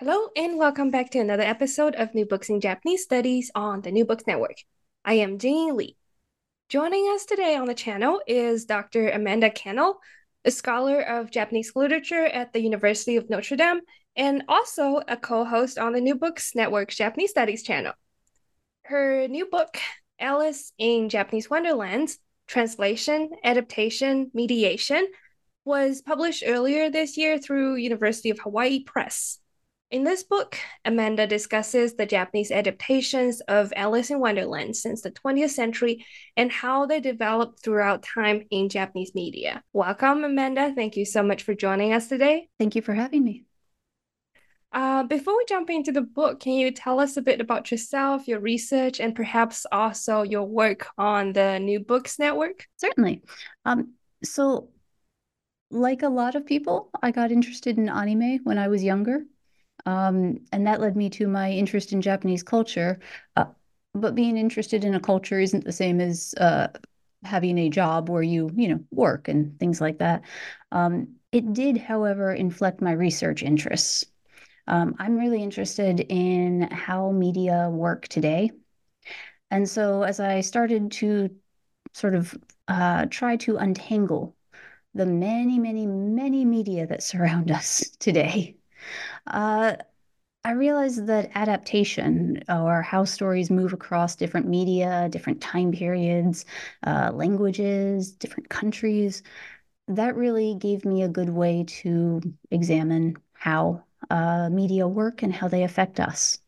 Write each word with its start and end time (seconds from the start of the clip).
Hello, 0.00 0.28
and 0.34 0.56
welcome 0.56 0.90
back 0.90 1.10
to 1.10 1.18
another 1.18 1.42
episode 1.42 1.94
of 1.94 2.14
New 2.14 2.24
Books 2.24 2.48
in 2.48 2.62
Japanese 2.62 3.02
Studies 3.02 3.50
on 3.54 3.82
the 3.82 3.92
New 3.92 4.06
Books 4.06 4.26
Network. 4.26 4.56
I 5.04 5.12
am 5.12 5.38
Jane 5.38 5.76
Lee. 5.76 5.98
Joining 6.70 7.04
us 7.12 7.26
today 7.26 7.54
on 7.54 7.66
the 7.66 7.74
channel 7.74 8.22
is 8.26 8.64
Dr. 8.64 9.10
Amanda 9.10 9.50
Kennell, 9.50 10.00
a 10.42 10.50
scholar 10.50 11.02
of 11.02 11.30
Japanese 11.30 11.72
literature 11.76 12.24
at 12.24 12.54
the 12.54 12.62
University 12.62 13.16
of 13.16 13.28
Notre 13.28 13.56
Dame, 13.56 13.80
and 14.16 14.42
also 14.48 15.02
a 15.06 15.18
co 15.18 15.44
host 15.44 15.76
on 15.76 15.92
the 15.92 16.00
New 16.00 16.14
Books 16.14 16.54
Network's 16.54 16.96
Japanese 16.96 17.32
Studies 17.32 17.62
channel. 17.62 17.92
Her 18.84 19.28
new 19.28 19.50
book, 19.50 19.76
Alice 20.18 20.72
in 20.78 21.10
Japanese 21.10 21.50
Wonderlands 21.50 22.18
Translation, 22.48 23.32
Adaptation, 23.44 24.30
Mediation, 24.32 25.06
was 25.66 26.00
published 26.00 26.42
earlier 26.46 26.88
this 26.88 27.18
year 27.18 27.38
through 27.38 27.74
University 27.74 28.30
of 28.30 28.38
Hawaii 28.38 28.82
Press. 28.82 29.39
In 29.90 30.04
this 30.04 30.22
book, 30.22 30.56
Amanda 30.84 31.26
discusses 31.26 31.94
the 31.94 32.06
Japanese 32.06 32.52
adaptations 32.52 33.40
of 33.48 33.72
Alice 33.74 34.10
in 34.10 34.20
Wonderland 34.20 34.76
since 34.76 35.02
the 35.02 35.10
20th 35.10 35.50
century 35.50 36.06
and 36.36 36.52
how 36.52 36.86
they 36.86 37.00
developed 37.00 37.60
throughout 37.60 38.04
time 38.04 38.46
in 38.52 38.68
Japanese 38.68 39.16
media. 39.16 39.64
Welcome, 39.72 40.22
Amanda. 40.22 40.72
Thank 40.76 40.96
you 40.96 41.04
so 41.04 41.24
much 41.24 41.42
for 41.42 41.54
joining 41.54 41.92
us 41.92 42.06
today. 42.06 42.48
Thank 42.56 42.76
you 42.76 42.82
for 42.82 42.94
having 42.94 43.24
me. 43.24 43.46
Uh, 44.72 45.02
before 45.02 45.36
we 45.36 45.44
jump 45.48 45.68
into 45.70 45.90
the 45.90 46.02
book, 46.02 46.38
can 46.38 46.52
you 46.52 46.70
tell 46.70 47.00
us 47.00 47.16
a 47.16 47.22
bit 47.22 47.40
about 47.40 47.72
yourself, 47.72 48.28
your 48.28 48.38
research, 48.38 49.00
and 49.00 49.16
perhaps 49.16 49.66
also 49.72 50.22
your 50.22 50.44
work 50.44 50.86
on 50.98 51.32
the 51.32 51.58
New 51.58 51.80
Books 51.80 52.16
Network? 52.16 52.68
Certainly. 52.76 53.22
Um, 53.64 53.94
so, 54.22 54.68
like 55.72 56.04
a 56.04 56.08
lot 56.08 56.36
of 56.36 56.46
people, 56.46 56.90
I 57.02 57.10
got 57.10 57.32
interested 57.32 57.76
in 57.76 57.88
anime 57.88 58.38
when 58.44 58.56
I 58.56 58.68
was 58.68 58.84
younger. 58.84 59.24
Um, 59.86 60.38
and 60.52 60.66
that 60.66 60.80
led 60.80 60.96
me 60.96 61.10
to 61.10 61.28
my 61.28 61.50
interest 61.50 61.92
in 61.92 62.00
Japanese 62.02 62.42
culture. 62.42 63.00
Uh, 63.36 63.46
but 63.94 64.14
being 64.14 64.36
interested 64.36 64.84
in 64.84 64.94
a 64.94 65.00
culture 65.00 65.40
isn't 65.40 65.64
the 65.64 65.72
same 65.72 66.00
as 66.00 66.34
uh, 66.38 66.68
having 67.24 67.58
a 67.58 67.68
job 67.70 68.08
where 68.08 68.22
you, 68.22 68.50
you 68.54 68.68
know, 68.68 68.80
work 68.90 69.28
and 69.28 69.58
things 69.58 69.80
like 69.80 69.98
that. 69.98 70.22
Um, 70.72 71.16
it 71.32 71.52
did, 71.52 71.76
however, 71.76 72.32
inflect 72.32 72.80
my 72.80 72.92
research 72.92 73.42
interests. 73.42 74.04
Um, 74.66 74.94
I'm 74.98 75.18
really 75.18 75.42
interested 75.42 76.00
in 76.00 76.62
how 76.70 77.10
media 77.10 77.68
work 77.70 78.08
today. 78.08 78.52
And 79.50 79.68
so 79.68 80.02
as 80.02 80.20
I 80.20 80.40
started 80.40 80.92
to 80.92 81.30
sort 81.92 82.14
of 82.14 82.36
uh, 82.68 83.06
try 83.10 83.36
to 83.38 83.56
untangle 83.56 84.36
the 84.94 85.06
many, 85.06 85.58
many, 85.58 85.86
many 85.86 86.44
media 86.44 86.86
that 86.88 87.02
surround 87.02 87.50
us 87.52 87.90
today, 88.00 88.56
uh, 89.30 89.76
I 90.44 90.52
realized 90.52 91.06
that 91.06 91.30
adaptation 91.34 92.42
or 92.48 92.82
how 92.82 93.04
stories 93.04 93.50
move 93.50 93.72
across 93.74 94.16
different 94.16 94.48
media, 94.48 95.08
different 95.10 95.40
time 95.42 95.70
periods, 95.72 96.46
uh, 96.86 97.10
languages, 97.12 98.12
different 98.12 98.48
countries, 98.48 99.22
that 99.88 100.16
really 100.16 100.54
gave 100.54 100.84
me 100.84 101.02
a 101.02 101.08
good 101.08 101.28
way 101.28 101.64
to 101.66 102.22
examine 102.50 103.16
how 103.34 103.84
uh, 104.08 104.48
media 104.50 104.88
work 104.88 105.22
and 105.22 105.34
how 105.34 105.48
they 105.48 105.64
affect 105.64 106.00
us. 106.00 106.38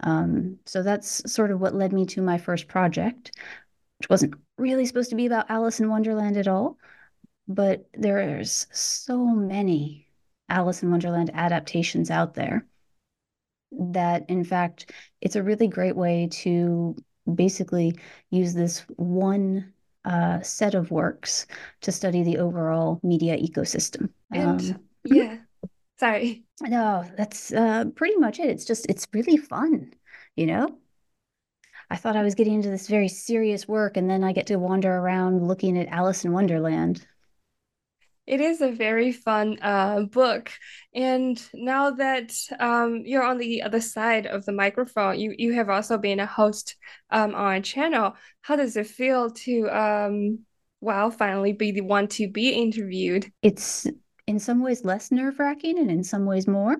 Um, 0.00 0.58
so 0.66 0.82
that's 0.82 1.30
sort 1.32 1.50
of 1.50 1.60
what 1.60 1.74
led 1.74 1.92
me 1.92 2.06
to 2.06 2.22
my 2.22 2.38
first 2.38 2.66
project, 2.68 3.32
which 3.98 4.10
wasn't 4.10 4.34
really 4.58 4.86
supposed 4.86 5.10
to 5.10 5.16
be 5.16 5.26
about 5.26 5.50
Alice 5.50 5.78
in 5.78 5.88
Wonderland 5.88 6.36
at 6.36 6.48
all, 6.48 6.78
but 7.46 7.86
there's 7.94 8.66
so 8.72 9.24
many 9.26 10.03
Alice 10.48 10.82
in 10.82 10.90
Wonderland 10.90 11.30
adaptations 11.34 12.10
out 12.10 12.34
there. 12.34 12.66
That, 13.72 14.28
in 14.28 14.44
fact, 14.44 14.92
it's 15.20 15.36
a 15.36 15.42
really 15.42 15.66
great 15.66 15.96
way 15.96 16.28
to 16.32 16.96
basically 17.34 17.98
use 18.30 18.54
this 18.54 18.84
one 18.96 19.72
uh, 20.04 20.42
set 20.42 20.74
of 20.74 20.90
works 20.90 21.46
to 21.80 21.90
study 21.90 22.22
the 22.22 22.38
overall 22.38 23.00
media 23.02 23.36
ecosystem. 23.36 24.10
And 24.30 24.60
um, 24.60 24.80
yeah, 25.04 25.38
sorry. 25.98 26.44
No, 26.60 27.04
that's 27.16 27.52
uh, 27.52 27.86
pretty 27.96 28.16
much 28.16 28.38
it. 28.38 28.50
It's 28.50 28.64
just, 28.64 28.86
it's 28.88 29.08
really 29.12 29.38
fun, 29.38 29.92
you 30.36 30.46
know? 30.46 30.78
I 31.90 31.96
thought 31.96 32.16
I 32.16 32.22
was 32.22 32.34
getting 32.34 32.54
into 32.54 32.70
this 32.70 32.88
very 32.88 33.08
serious 33.08 33.68
work, 33.68 33.96
and 33.96 34.08
then 34.08 34.24
I 34.24 34.32
get 34.32 34.46
to 34.48 34.56
wander 34.56 34.92
around 34.92 35.46
looking 35.46 35.78
at 35.78 35.88
Alice 35.88 36.24
in 36.24 36.32
Wonderland. 36.32 37.06
It 38.26 38.40
is 38.40 38.60
a 38.60 38.70
very 38.70 39.12
fun 39.12 39.58
uh, 39.60 40.02
book. 40.02 40.50
And 40.94 41.40
now 41.52 41.90
that 41.90 42.34
um, 42.58 43.02
you're 43.04 43.22
on 43.22 43.38
the 43.38 43.62
other 43.62 43.80
side 43.80 44.26
of 44.26 44.44
the 44.46 44.52
microphone, 44.52 45.18
you, 45.18 45.34
you 45.36 45.52
have 45.52 45.68
also 45.68 45.98
been 45.98 46.20
a 46.20 46.26
host 46.26 46.76
um, 47.10 47.34
on 47.34 47.56
a 47.56 47.60
channel. 47.60 48.14
How 48.40 48.56
does 48.56 48.76
it 48.76 48.86
feel 48.86 49.30
to, 49.30 49.68
um, 49.68 50.38
well, 50.80 51.10
finally 51.10 51.52
be 51.52 51.72
the 51.72 51.82
one 51.82 52.08
to 52.08 52.28
be 52.28 52.50
interviewed? 52.50 53.30
It's 53.42 53.86
in 54.26 54.38
some 54.38 54.62
ways 54.62 54.84
less 54.84 55.12
nerve 55.12 55.38
wracking 55.38 55.78
and 55.78 55.90
in 55.90 56.02
some 56.02 56.24
ways 56.24 56.46
more. 56.46 56.76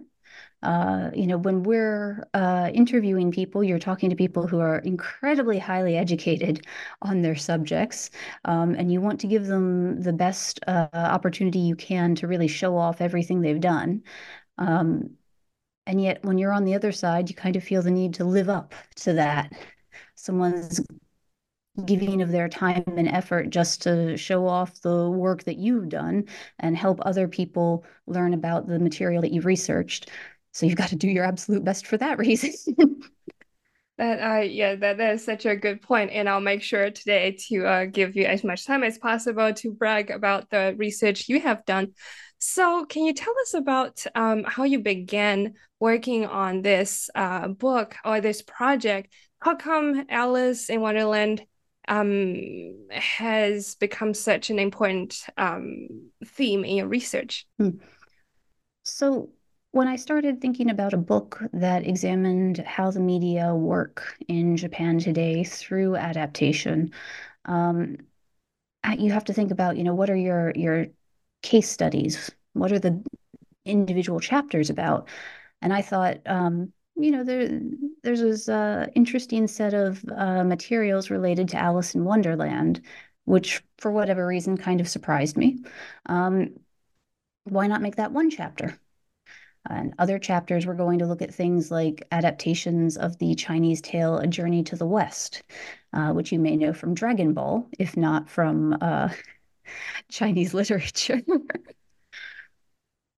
Uh, 0.64 1.10
you 1.14 1.26
know, 1.26 1.36
when 1.38 1.62
we're 1.62 2.26
uh, 2.34 2.70
interviewing 2.75 3.30
people, 3.30 3.62
you're 3.62 3.78
talking 3.78 4.10
to 4.10 4.16
people 4.16 4.47
who 4.47 4.60
are 4.60 4.78
incredibly 4.78 5.58
highly 5.58 5.97
educated 5.97 6.66
on 7.02 7.22
their 7.22 7.36
subjects, 7.36 8.10
um, 8.47 8.74
and 8.74 8.91
you 8.91 9.00
want 9.00 9.20
to 9.20 9.26
give 9.26 9.47
them 9.47 10.00
the 10.00 10.12
best 10.12 10.60
uh, 10.66 10.88
opportunity 10.94 11.58
you 11.58 11.76
can 11.76 12.14
to 12.14 12.26
really 12.26 12.48
show 12.48 12.76
off 12.76 13.00
everything 13.00 13.41
they've 13.41 13.60
done. 13.60 14.03
Um, 14.58 15.10
and 15.86 16.00
yet, 16.00 16.24
when 16.24 16.38
you're 16.38 16.53
on 16.53 16.64
the 16.64 16.74
other 16.74 16.92
side, 16.92 17.28
you 17.28 17.36
kind 17.36 17.56
of 17.56 17.64
feel 17.64 17.82
the 17.82 17.91
need 17.91 18.14
to 18.14 18.24
live 18.24 18.48
up 18.48 18.74
to 18.97 19.12
that. 19.14 19.53
Someone's 20.14 20.80
giving 21.84 22.22
of 22.22 22.30
their 22.30 22.48
time 22.48 22.84
and 22.97 23.08
effort 23.08 23.50
just 23.50 23.82
to 23.82 24.16
show 24.16 24.47
off 24.47 24.80
the 24.82 25.10
work 25.10 25.42
that 25.44 25.58
you've 25.58 25.88
done 25.88 26.24
and 26.60 26.76
help 26.76 27.00
other 27.03 27.26
people 27.26 27.84
learn 28.06 28.32
about 28.32 28.69
the 28.69 28.78
material 28.78 29.20
that 29.20 29.32
you've 29.32 29.44
researched. 29.44 30.08
So 30.54 30.66
you've 30.66 30.76
got 30.76 30.91
to 30.91 30.97
do 30.97 31.09
your 31.09 31.25
absolute 31.25 31.65
best 31.65 31.87
for 31.87 31.98
that 31.98 32.19
reason. 32.26 32.53
that 33.98 34.20
uh 34.20 34.41
yeah 34.41 34.75
that, 34.75 34.97
that 34.98 35.15
is 35.15 35.25
such 35.25 35.47
a 35.47 35.54
good 35.54 35.81
point 35.81 36.10
and 36.10 36.28
i'll 36.28 36.41
make 36.41 36.62
sure 36.62 36.91
today 36.91 37.37
to 37.48 37.65
uh, 37.65 37.84
give 37.84 38.16
you 38.16 38.25
as 38.25 38.42
much 38.42 38.66
time 38.66 38.82
as 38.82 38.98
possible 38.98 39.53
to 39.53 39.70
brag 39.70 40.10
about 40.10 40.50
the 40.50 40.75
research 40.76 41.28
you 41.28 41.41
have 41.41 41.65
done 41.65 41.92
so 42.38 42.84
can 42.87 43.04
you 43.04 43.15
tell 43.15 43.32
us 43.42 43.54
about 43.54 44.04
um, 44.15 44.42
how 44.44 44.65
you 44.65 44.81
began 44.81 45.54
working 45.78 46.26
on 46.26 46.60
this 46.60 47.09
uh, 47.15 47.47
book 47.48 47.94
or 48.04 48.21
this 48.21 48.42
project 48.42 49.12
how 49.38 49.54
come 49.54 50.04
alice 50.09 50.71
in 50.71 50.81
wonderland 50.81 51.44
um, 51.86 52.88
has 52.91 53.75
become 53.76 54.15
such 54.15 54.50
an 54.50 54.59
important 54.59 55.22
um, 55.36 56.10
theme 56.26 56.65
in 56.65 56.76
your 56.76 56.88
research 56.88 57.47
hmm. 57.59 57.71
so 58.82 59.31
when 59.74 59.88
I 59.88 59.96
started 59.96 60.41
thinking 60.41 60.71
about 60.71 60.94
a 60.94 60.97
book 60.97 61.42
that 61.53 61.84
examined 61.84 62.59
how 62.59 62.92
the 62.92 63.00
media 63.00 63.56
work 63.56 64.16
in 64.28 64.56
Japan 64.56 65.00
today 65.00 65.42
through 65.42 65.97
adaptation, 65.97 66.92
um, 67.47 67.97
you 68.97 69.10
have 69.10 69.24
to 69.24 69.32
think 69.32 69.50
about, 69.50 69.76
you 69.76 69.82
know, 69.82 69.92
what 69.94 70.10
are 70.10 70.16
your 70.16 70.53
your 70.54 70.86
case 71.42 71.68
studies? 71.68 72.30
What 72.53 72.71
are 72.71 72.78
the 72.78 73.03
individual 73.65 74.21
chapters 74.21 74.71
about? 74.71 75.09
And 75.60 75.72
I 75.72 75.82
thought, 75.82 76.18
um, 76.27 76.72
you 76.94 77.10
know, 77.10 77.24
there 77.24 77.60
there's 78.04 78.20
this 78.20 78.48
uh, 78.48 78.86
interesting 78.94 79.48
set 79.48 79.74
of 79.74 80.04
uh, 80.16 80.44
materials 80.44 81.10
related 81.10 81.48
to 81.48 81.56
Alice 81.56 81.97
in 81.97 82.04
Wonderland, 82.04 82.80
which 83.24 83.60
for 83.78 83.91
whatever 83.91 84.24
reason 84.24 84.56
kind 84.56 84.80
of 84.80 84.86
surprised 84.88 85.36
me. 85.36 85.59
Um, 86.06 86.50
why 87.44 87.66
not 87.66 87.82
make 87.82 87.97
that 87.97 88.12
one 88.12 88.30
chapter? 88.30 88.78
And 89.71 89.95
other 89.99 90.19
chapters, 90.19 90.66
we're 90.66 90.75
going 90.75 90.99
to 90.99 91.07
look 91.07 91.22
at 91.22 91.34
things 91.34 91.71
like 91.71 92.07
adaptations 92.13 92.97
of 92.97 93.19
the 93.19 93.34
Chinese 93.34 93.81
tale 93.81 94.19
A 94.19 94.27
Journey 94.27 94.63
to 94.65 94.77
the 94.77 94.87
West, 94.87 95.43
uh, 95.93 96.13
which 96.13 96.33
you 96.33 96.39
may 96.39 96.57
know 96.57 96.72
from 96.72 96.95
Dragon 96.95 97.33
Ball, 97.33 97.66
if 97.78 97.97
not 97.97 98.28
from 98.28 98.77
uh, 98.81 99.09
Chinese 100.11 100.55
literature. 100.55 101.22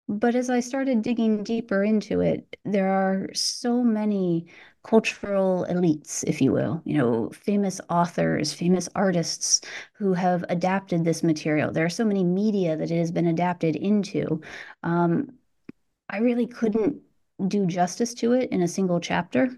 But 0.09 0.37
as 0.37 0.51
I 0.51 0.61
started 0.61 1.03
digging 1.03 1.43
deeper 1.43 1.83
into 1.83 2.21
it, 2.21 2.57
there 2.65 2.89
are 2.89 3.29
so 3.35 3.83
many 3.83 4.47
cultural 4.85 5.67
elites, 5.69 6.23
if 6.29 6.41
you 6.41 6.53
will, 6.53 6.81
you 6.85 6.97
know, 6.97 7.31
famous 7.31 7.81
authors, 7.91 8.53
famous 8.53 8.89
artists 8.95 9.61
who 9.95 10.13
have 10.13 10.45
adapted 10.49 11.05
this 11.05 11.25
material. 11.25 11.73
There 11.73 11.85
are 11.85 11.89
so 11.89 12.05
many 12.05 12.23
media 12.23 12.77
that 12.77 12.91
it 12.93 12.99
has 12.99 13.11
been 13.11 13.27
adapted 13.27 13.75
into. 13.75 14.41
Um, 14.85 15.33
I 16.09 16.19
really 16.19 16.47
couldn't 16.47 17.03
do 17.49 17.67
justice 17.67 18.15
to 18.15 18.33
it 18.33 18.51
in 18.51 18.63
a 18.63 18.69
single 18.69 19.01
chapter. 19.01 19.57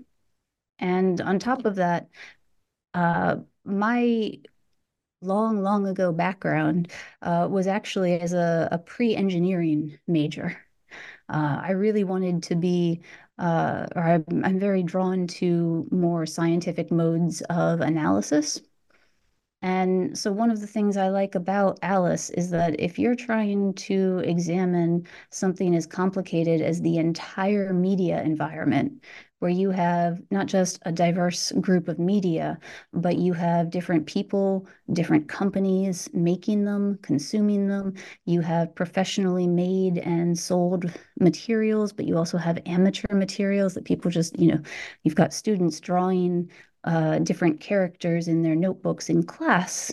And 0.79 1.21
on 1.21 1.39
top 1.39 1.65
of 1.65 1.77
that, 1.77 2.09
uh, 2.95 3.37
my 3.65 4.39
long, 5.21 5.63
long 5.63 5.87
ago 5.87 6.13
background 6.13 6.93
uh, 7.23 7.49
was 7.51 7.67
actually 7.67 8.21
as 8.21 8.33
a, 8.33 8.69
a 8.73 8.79
pre 8.79 9.15
engineering 9.15 9.99
major. 10.07 10.57
Uh, 11.31 11.61
I 11.63 11.73
really 11.73 12.05
wanted 12.05 12.43
to 12.45 12.55
be, 12.55 13.03
uh, 13.39 13.87
or 13.95 14.03
I'm, 14.03 14.25
I'm 14.43 14.59
very 14.59 14.83
drawn 14.83 15.27
to 15.27 15.87
more 15.91 16.25
scientific 16.25 16.91
modes 16.91 17.43
of 17.51 17.83
analysis. 17.83 18.63
And 19.61 20.17
so, 20.17 20.31
one 20.31 20.51
of 20.53 20.61
the 20.61 20.69
things 20.69 20.97
I 20.97 21.09
like 21.09 21.35
about 21.35 21.81
Alice 21.83 22.31
is 22.31 22.51
that 22.51 22.79
if 22.79 22.97
you're 22.97 23.17
trying 23.17 23.75
to 23.75 24.19
examine 24.25 25.05
something 25.31 25.75
as 25.75 25.85
complicated 25.87 26.61
as 26.61 26.81
the 26.81 26.97
entire 26.99 27.73
media 27.73 28.23
environment, 28.23 29.03
where 29.41 29.51
you 29.51 29.71
have 29.71 30.21
not 30.31 30.47
just 30.47 30.79
a 30.83 30.93
diverse 30.93 31.53
group 31.61 31.89
of 31.89 31.99
media, 31.99 32.59
but 32.93 33.19
you 33.19 33.33
have 33.33 33.71
different 33.71 34.07
people, 34.07 34.67
different 34.93 35.29
companies 35.29 36.09
making 36.13 36.65
them, 36.65 36.99
consuming 37.03 37.69
them. 37.69 37.95
You 38.27 38.41
have 38.41 38.75
professionally 38.75 39.47
made 39.47 39.99
and 39.99 40.39
sold 40.39 40.91
materials, 41.21 41.93
but 41.93 42.07
you 42.07 42.17
also 42.17 42.37
have 42.39 42.59
amateur 42.67 43.15
materials 43.15 43.75
that 43.75 43.85
people 43.85 44.11
just, 44.11 44.39
you 44.39 44.49
know, 44.49 44.61
you've 45.05 45.15
got 45.15 45.33
students 45.33 45.79
drawing 45.81 46.51
uh, 46.85 47.19
different 47.21 47.61
characters 47.61 48.29
in 48.29 48.43
their 48.43 48.57
notebooks 48.57 49.09
in 49.11 49.23
class 49.23 49.93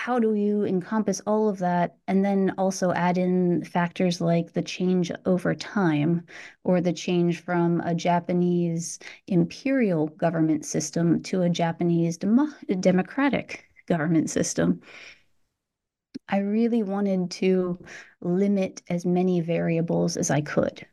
how 0.00 0.18
do 0.18 0.34
you 0.34 0.64
encompass 0.64 1.20
all 1.26 1.48
of 1.48 1.58
that 1.58 1.98
and 2.06 2.24
then 2.24 2.54
also 2.56 2.90
add 2.92 3.18
in 3.18 3.62
factors 3.64 4.18
like 4.18 4.52
the 4.54 4.62
change 4.62 5.12
over 5.26 5.54
time 5.54 6.24
or 6.64 6.80
the 6.80 6.92
change 6.92 7.42
from 7.42 7.80
a 7.82 7.94
Japanese 7.94 8.98
imperial 9.26 10.06
government 10.06 10.64
system 10.64 11.22
to 11.22 11.42
a 11.42 11.50
Japanese 11.50 12.16
demo- 12.16 12.48
democratic 12.80 13.66
government 13.86 14.30
system? 14.30 14.80
I 16.30 16.38
really 16.38 16.82
wanted 16.82 17.30
to 17.32 17.78
limit 18.22 18.82
as 18.88 19.04
many 19.04 19.40
variables 19.40 20.16
as 20.16 20.30
I 20.30 20.40
could. 20.40 20.86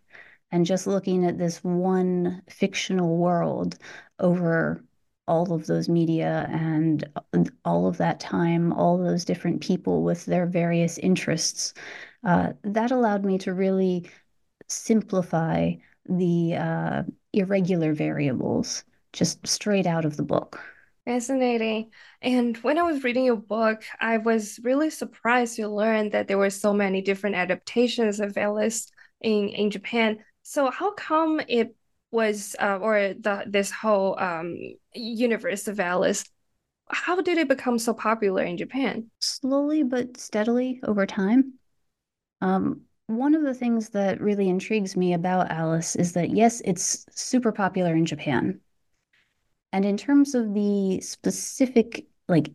And 0.52 0.66
just 0.66 0.86
looking 0.86 1.26
at 1.26 1.38
this 1.38 1.64
one 1.64 2.42
fictional 2.50 3.16
world 3.18 3.78
over 4.20 4.84
all 5.28 5.54
of 5.54 5.68
those 5.68 5.90
media 5.90 6.48
and 6.52 7.10
all 7.66 7.88
of 7.88 7.98
that 7.98 8.20
time, 8.20 8.72
all 8.74 8.98
those 8.98 9.26
different 9.26 9.62
people 9.62 10.04
with 10.04 10.26
their 10.26 10.46
various 10.46 10.98
interests. 10.98 11.74
Uh, 12.24 12.54
that 12.64 12.92
allowed 12.92 13.26
me 13.26 13.38
to 13.38 13.54
really 13.54 14.10
simplify 14.68 15.72
the 16.10 16.56
uh, 16.56 17.04
irregular 17.34 17.94
variables 17.94 18.84
just 19.14 19.46
straight 19.48 19.86
out 19.86 20.06
of 20.06 20.18
the 20.18 20.24
book. 20.24 20.60
Fascinating. 21.06 21.92
And 22.22 22.58
when 22.58 22.78
I 22.78 22.84
was 22.84 23.04
reading 23.06 23.24
your 23.24 23.38
book, 23.38 23.82
I 24.02 24.18
was 24.18 24.60
really 24.62 24.90
surprised 24.90 25.56
to 25.56 25.70
learn 25.70 26.10
that 26.10 26.28
there 26.28 26.38
were 26.38 26.50
so 26.50 26.74
many 26.74 27.02
different 27.02 27.38
adaptations 27.38 28.20
of 28.20 28.38
Alice 28.38 28.92
in, 29.22 29.48
in 29.48 29.72
Japan. 29.72 30.20
So 30.44 30.70
how 30.70 30.94
come 30.96 31.40
it 31.48 31.77
was 32.12 32.56
uh, 32.60 32.78
or 32.82 33.14
the 33.14 33.44
this 33.48 33.72
whole 33.72 34.18
um, 34.20 34.58
universe 34.94 35.68
of 35.68 35.80
Alice 35.80 36.24
how 36.90 37.20
did 37.22 37.38
it 37.38 37.48
become 37.48 37.80
so 37.80 37.94
popular 37.94 38.44
in 38.44 38.58
Japan? 38.58 39.10
Slowly 39.20 39.84
but 39.84 40.18
steadily 40.18 40.80
over 40.84 41.06
time. 41.06 41.54
Um, 42.42 42.82
one 43.08 43.36
of 43.36 43.44
the 43.44 43.54
things 43.54 43.90
that 43.90 44.22
really 44.22 44.50
intrigues 44.50 44.96
me 44.96 45.14
about 45.14 45.52
Alice 45.52 45.96
is 45.96 46.14
that, 46.14 46.30
yes, 46.30 46.62
it's 46.66 47.06
super 47.12 47.52
popular 47.52 47.96
in 47.96 48.06
Japan. 48.06 48.60
And 49.74 49.86
in 49.86 49.98
terms 49.98 50.34
of 50.36 50.54
the 50.54 51.02
specific, 51.02 52.06
like, 52.28 52.52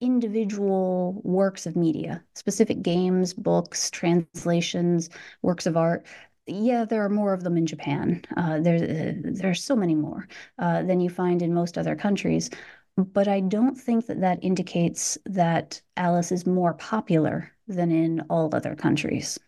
individual 0.00 1.20
works 1.24 1.66
of 1.66 1.76
media, 1.76 2.24
specific 2.34 2.82
games, 2.82 3.32
books, 3.32 3.90
translations, 3.90 5.08
works 5.42 5.66
of 5.66 5.76
art, 5.76 6.04
yeah, 6.46 6.84
there 6.84 7.04
are 7.04 7.08
more 7.08 7.32
of 7.32 7.44
them 7.44 7.56
in 7.56 7.66
Japan. 7.66 8.22
Uh, 8.36 8.60
there, 8.60 8.76
uh, 8.76 9.30
there 9.32 9.50
are 9.50 9.54
so 9.54 9.76
many 9.76 9.94
more 9.94 10.26
uh, 10.58 10.82
than 10.82 11.00
you 11.00 11.08
find 11.08 11.42
in 11.42 11.54
most 11.54 11.78
other 11.78 11.94
countries. 11.94 12.50
But 12.96 13.28
I 13.28 13.40
don't 13.40 13.76
think 13.76 14.06
that 14.06 14.20
that 14.20 14.42
indicates 14.42 15.16
that 15.24 15.80
Alice 15.96 16.30
is 16.32 16.46
more 16.46 16.74
popular 16.74 17.50
than 17.66 17.90
in 17.90 18.20
all 18.28 18.54
other 18.54 18.74
countries. 18.74 19.38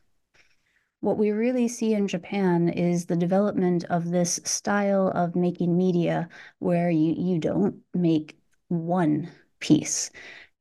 What 1.01 1.19
we 1.19 1.33
really 1.33 1.69
see 1.69 1.93
in 1.93 2.09
Japan 2.09 2.71
is 2.71 3.05
the 3.05 3.17
development 3.17 3.85
of 3.91 4.11
this 4.11 4.41
style 4.45 5.09
of 5.15 5.37
making 5.37 5.77
media 5.77 6.29
where 6.61 6.89
you, 6.89 7.15
you 7.19 7.39
don't 7.39 7.77
make 7.93 8.39
one 8.69 9.31
piece. 9.61 10.11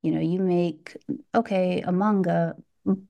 You 0.02 0.12
know, 0.12 0.20
you 0.20 0.40
make, 0.40 0.98
okay, 1.34 1.80
a 1.80 1.92
manga, 1.92 2.54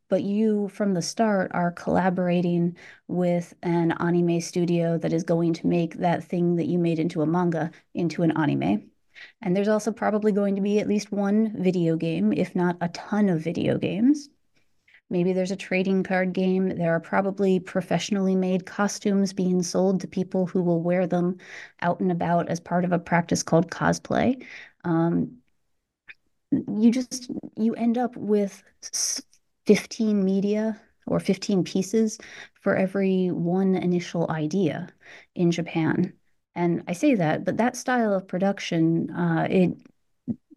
but 0.08 0.22
you 0.22 0.68
from 0.68 0.94
the 0.94 1.02
start 1.02 1.50
are 1.54 1.72
collaborating 1.72 2.76
with 3.08 3.54
an 3.62 3.92
anime 3.92 4.40
studio 4.40 4.98
that 4.98 5.12
is 5.12 5.24
going 5.24 5.52
to 5.54 5.66
make 5.66 5.94
that 5.94 6.24
thing 6.24 6.56
that 6.56 6.66
you 6.66 6.78
made 6.78 6.98
into 6.98 7.22
a 7.22 7.26
manga 7.26 7.70
into 7.94 8.22
an 8.22 8.36
anime. 8.36 8.90
And 9.42 9.56
there's 9.56 9.68
also 9.68 9.92
probably 9.92 10.32
going 10.32 10.56
to 10.56 10.62
be 10.62 10.80
at 10.80 10.88
least 10.88 11.12
one 11.12 11.52
video 11.62 11.96
game, 11.96 12.32
if 12.32 12.54
not 12.54 12.76
a 12.80 12.88
ton 12.88 13.28
of 13.28 13.40
video 13.40 13.78
games. 13.78 14.28
Maybe 15.10 15.32
there's 15.32 15.50
a 15.50 15.56
trading 15.56 16.02
card 16.02 16.32
game. 16.32 16.76
There 16.76 16.94
are 16.94 17.00
probably 17.00 17.60
professionally 17.60 18.34
made 18.34 18.66
costumes 18.66 19.32
being 19.32 19.62
sold 19.62 20.00
to 20.00 20.08
people 20.08 20.46
who 20.46 20.62
will 20.62 20.82
wear 20.82 21.06
them 21.06 21.38
out 21.82 22.00
and 22.00 22.10
about 22.10 22.48
as 22.48 22.58
part 22.58 22.84
of 22.84 22.92
a 22.92 22.98
practice 22.98 23.42
called 23.42 23.70
cosplay. 23.70 24.44
Um, 24.84 25.38
you 26.50 26.90
just 26.90 27.30
you 27.56 27.74
end 27.74 27.98
up 27.98 28.16
with 28.16 28.62
15 29.66 30.24
media 30.24 30.80
or 31.06 31.20
15 31.20 31.64
pieces 31.64 32.18
for 32.60 32.76
every 32.76 33.30
one 33.30 33.74
initial 33.74 34.30
idea 34.30 34.88
in 35.34 35.50
Japan. 35.50 36.12
And 36.54 36.84
I 36.88 36.92
say 36.92 37.14
that, 37.16 37.44
but 37.44 37.56
that 37.58 37.76
style 37.76 38.14
of 38.14 38.28
production, 38.28 39.10
uh, 39.10 39.46
it 39.50 39.76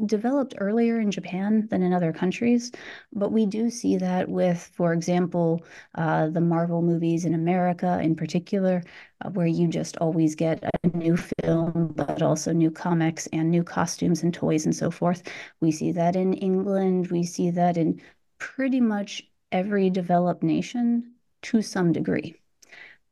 developed 0.05 0.53
earlier 0.59 0.99
in 0.99 1.09
Japan 1.09 1.67
than 1.71 1.81
in 1.81 1.91
other 1.91 2.13
countries, 2.13 2.71
but 3.13 3.31
we 3.31 3.45
do 3.47 3.69
see 3.69 3.97
that 3.97 4.29
with, 4.29 4.69
for 4.75 4.93
example, 4.93 5.63
uh, 5.95 6.27
the 6.29 6.41
Marvel 6.41 6.81
movies 6.83 7.25
in 7.25 7.33
America 7.33 7.99
in 8.01 8.15
particular, 8.15 8.83
uh, 9.25 9.29
where 9.31 9.47
you 9.47 9.67
just 9.67 9.97
always 9.97 10.35
get 10.35 10.63
a 10.63 10.97
new 10.97 11.17
film, 11.17 11.93
but 11.95 12.21
also 12.21 12.53
new 12.53 12.69
comics 12.69 13.27
and 13.33 13.49
new 13.49 13.63
costumes 13.63 14.21
and 14.21 14.33
toys 14.33 14.65
and 14.65 14.75
so 14.75 14.91
forth. 14.91 15.23
We 15.61 15.71
see 15.71 15.91
that 15.93 16.15
in 16.15 16.33
England, 16.33 17.07
we 17.07 17.23
see 17.23 17.49
that 17.51 17.75
in 17.75 17.99
pretty 18.37 18.81
much 18.81 19.23
every 19.51 19.89
developed 19.89 20.43
nation 20.43 21.13
to 21.43 21.61
some 21.61 21.91
degree. 21.91 22.35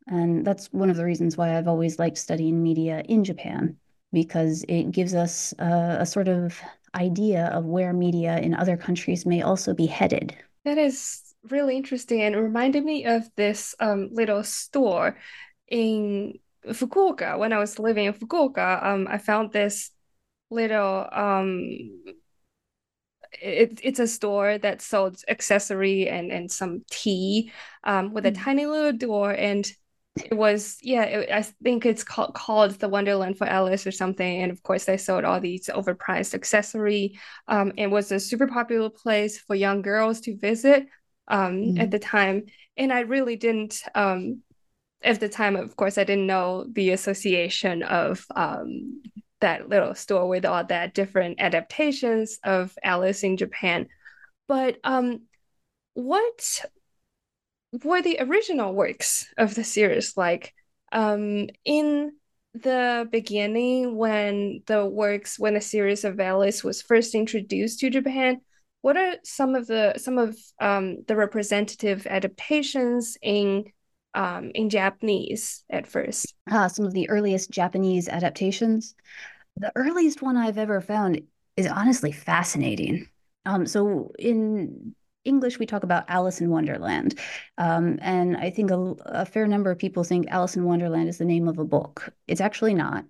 And 0.07 0.45
that's 0.45 0.71
one 0.71 0.89
of 0.89 0.97
the 0.97 1.05
reasons 1.05 1.37
why 1.37 1.57
I've 1.57 1.67
always 1.67 1.97
liked 1.97 2.17
studying 2.17 2.61
media 2.61 3.03
in 3.07 3.23
Japan, 3.23 3.77
because 4.11 4.63
it 4.69 4.91
gives 4.91 5.15
us 5.15 5.53
a, 5.57 5.97
a 6.01 6.05
sort 6.05 6.27
of 6.27 6.59
idea 6.93 7.47
of 7.47 7.65
where 7.65 7.93
media 7.93 8.37
in 8.39 8.53
other 8.53 8.77
countries 8.77 9.25
may 9.25 9.41
also 9.41 9.73
be 9.73 9.85
headed. 9.85 10.35
That 10.63 10.77
is 10.77 11.21
really 11.49 11.77
interesting 11.77 12.21
and 12.21 12.35
it 12.35 12.39
reminded 12.39 12.83
me 12.83 13.05
of 13.05 13.29
this 13.35 13.75
um, 13.79 14.09
little 14.11 14.43
store 14.43 15.17
in 15.67 16.39
Fukuoka. 16.67 17.37
When 17.37 17.53
I 17.53 17.59
was 17.59 17.79
living 17.79 18.05
in 18.05 18.13
Fukuoka, 18.13 18.83
um, 18.83 19.07
I 19.09 19.17
found 19.17 19.51
this 19.51 19.91
little 20.49 21.07
um, 21.11 22.03
it, 23.45 23.79
it's 23.83 23.99
a 23.99 24.07
store 24.07 24.57
that 24.57 24.81
sold 24.81 25.21
accessory 25.27 26.09
and 26.09 26.31
and 26.31 26.51
some 26.51 26.83
tea 26.89 27.51
um, 27.83 28.13
with 28.13 28.25
a 28.25 28.31
mm. 28.31 28.43
tiny 28.43 28.65
little 28.65 28.93
door 28.93 29.31
and 29.31 29.71
it 30.15 30.33
was 30.33 30.77
yeah 30.81 31.03
it, 31.03 31.31
i 31.31 31.41
think 31.41 31.85
it's 31.85 32.03
called 32.03 32.33
called 32.33 32.71
the 32.79 32.89
wonderland 32.89 33.37
for 33.37 33.47
alice 33.47 33.85
or 33.85 33.91
something 33.91 34.41
and 34.41 34.51
of 34.51 34.63
course 34.63 34.85
they 34.85 34.97
sold 34.97 35.25
all 35.25 35.39
these 35.39 35.67
overpriced 35.67 36.33
accessory 36.33 37.19
um, 37.47 37.71
it 37.77 37.87
was 37.87 38.11
a 38.11 38.19
super 38.19 38.47
popular 38.47 38.89
place 38.89 39.37
for 39.37 39.55
young 39.55 39.81
girls 39.81 40.21
to 40.21 40.37
visit 40.37 40.87
um, 41.27 41.57
mm. 41.57 41.79
at 41.79 41.91
the 41.91 41.99
time 41.99 42.45
and 42.77 42.93
i 42.93 43.01
really 43.01 43.35
didn't 43.35 43.81
um, 43.93 44.41
at 45.03 45.19
the 45.19 45.29
time 45.29 45.55
of 45.55 45.75
course 45.75 45.97
i 45.97 46.03
didn't 46.03 46.27
know 46.27 46.65
the 46.71 46.91
association 46.91 47.83
of 47.83 48.25
um, 48.35 49.01
that 49.45 49.69
little 49.69 49.93
store 49.93 50.27
with 50.27 50.43
all 50.43 50.63
that 50.65 50.95
different 50.95 51.39
adaptations 51.39 52.39
of 52.43 52.75
Alice 52.83 53.23
in 53.23 53.37
Japan. 53.37 53.87
But 54.47 54.77
um, 54.83 55.21
what 55.93 56.65
were 57.83 58.01
the 58.01 58.17
original 58.21 58.73
works 58.73 59.27
of 59.37 59.53
the 59.53 59.63
series 59.63 60.17
like? 60.17 60.53
Um, 60.91 61.49
in 61.63 62.13
the 62.55 63.07
beginning, 63.11 63.95
when 63.97 64.63
the 64.65 64.83
works, 64.85 65.37
when 65.37 65.53
the 65.53 65.61
series 65.61 66.05
of 66.05 66.19
Alice 66.19 66.63
was 66.63 66.81
first 66.81 67.13
introduced 67.13 67.79
to 67.79 67.91
Japan, 67.91 68.41
what 68.81 68.97
are 68.97 69.15
some 69.23 69.53
of 69.53 69.67
the 69.67 69.93
some 69.97 70.17
of 70.17 70.35
um, 70.59 71.03
the 71.07 71.15
representative 71.15 72.07
adaptations 72.07 73.15
in 73.21 73.65
um, 74.15 74.51
in 74.55 74.69
Japanese 74.69 75.63
at 75.69 75.85
first? 75.85 76.33
Ah, 76.49 76.67
some 76.67 76.85
of 76.85 76.93
the 76.93 77.09
earliest 77.09 77.51
Japanese 77.51 78.07
adaptations. 78.07 78.95
The 79.57 79.71
earliest 79.75 80.21
one 80.21 80.37
I've 80.37 80.57
ever 80.57 80.81
found 80.81 81.21
is 81.55 81.67
honestly 81.67 82.11
fascinating. 82.11 83.07
Um, 83.45 83.65
so 83.65 84.11
in 84.19 84.95
English, 85.23 85.59
we 85.59 85.65
talk 85.65 85.83
about 85.83 86.05
Alice 86.09 86.41
in 86.41 86.49
Wonderland. 86.49 87.19
Um, 87.57 87.97
and 88.01 88.37
I 88.37 88.49
think 88.49 88.71
a, 88.71 88.77
a, 89.05 89.25
fair 89.25 89.47
number 89.47 89.71
of 89.71 89.79
people 89.79 90.03
think 90.03 90.27
Alice 90.27 90.55
in 90.55 90.65
Wonderland 90.65 91.09
is 91.09 91.17
the 91.17 91.25
name 91.25 91.47
of 91.47 91.57
a 91.57 91.65
book. 91.65 92.13
It's 92.27 92.41
actually 92.41 92.73
not. 92.73 93.05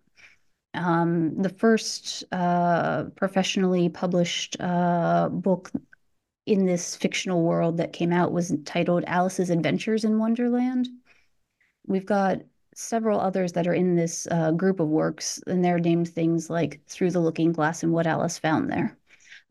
Um, 0.73 1.41
the 1.41 1.49
first 1.49 2.23
uh, 2.31 3.05
professionally 3.15 3.89
published 3.89 4.57
uh, 4.59 5.29
book 5.29 5.71
in 6.45 6.65
this 6.65 6.95
fictional 6.95 7.41
world 7.43 7.77
that 7.77 7.93
came 7.93 8.13
out 8.13 8.31
was 8.31 8.53
titled 8.65 9.03
Alice's 9.07 9.49
Adventures 9.49 10.03
in 10.03 10.19
Wonderland. 10.19 10.87
We've 11.87 12.05
got 12.05 12.41
several 12.75 13.19
others 13.19 13.53
that 13.53 13.67
are 13.67 13.73
in 13.73 13.95
this 13.95 14.27
uh, 14.29 14.51
group 14.51 14.79
of 14.79 14.87
works, 14.87 15.41
and 15.47 15.63
they're 15.63 15.79
named 15.79 16.09
things 16.09 16.49
like 16.49 16.81
Through 16.87 17.11
the 17.11 17.19
Looking 17.19 17.51
Glass 17.51 17.81
and 17.81 17.91
What 17.91 18.05
Alice 18.05 18.37
Found 18.39 18.69
There 18.69 18.97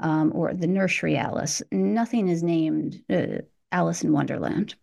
um, 0.00 0.32
or 0.34 0.52
the 0.54 0.66
nursery 0.66 1.16
Alice. 1.16 1.62
Nothing 1.72 2.28
is 2.28 2.42
named 2.42 3.02
uh, 3.10 3.42
Alice 3.72 4.02
in 4.02 4.12
Wonderland. 4.12 4.74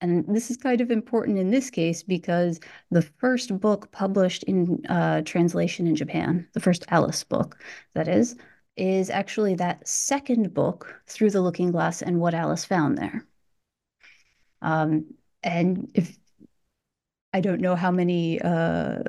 And 0.00 0.24
this 0.28 0.50
is 0.50 0.58
kind 0.58 0.80
of 0.80 0.90
important 0.90 1.38
in 1.38 1.50
this 1.50 1.70
case 1.70 2.02
because 2.02 2.60
the 2.90 3.02
first 3.02 3.58
book 3.58 3.90
published 3.92 4.42
in 4.44 4.84
uh, 4.88 5.22
translation 5.22 5.86
in 5.86 5.96
Japan, 5.96 6.46
the 6.52 6.60
first 6.60 6.84
Alice 6.88 7.24
book, 7.24 7.58
that 7.94 8.06
is, 8.06 8.36
is 8.76 9.08
actually 9.08 9.54
that 9.54 9.86
second 9.88 10.52
book, 10.52 11.00
Through 11.06 11.30
the 11.30 11.40
Looking 11.40 11.72
Glass 11.72 12.02
and 12.02 12.20
What 12.20 12.34
Alice 12.34 12.64
Found 12.66 12.98
There. 12.98 13.26
Um, 14.60 15.06
and 15.42 15.88
if 15.94 16.18
I 17.36 17.40
don't 17.40 17.60
know 17.60 17.76
how 17.76 17.90
many 17.90 18.40
uh, 18.40 19.02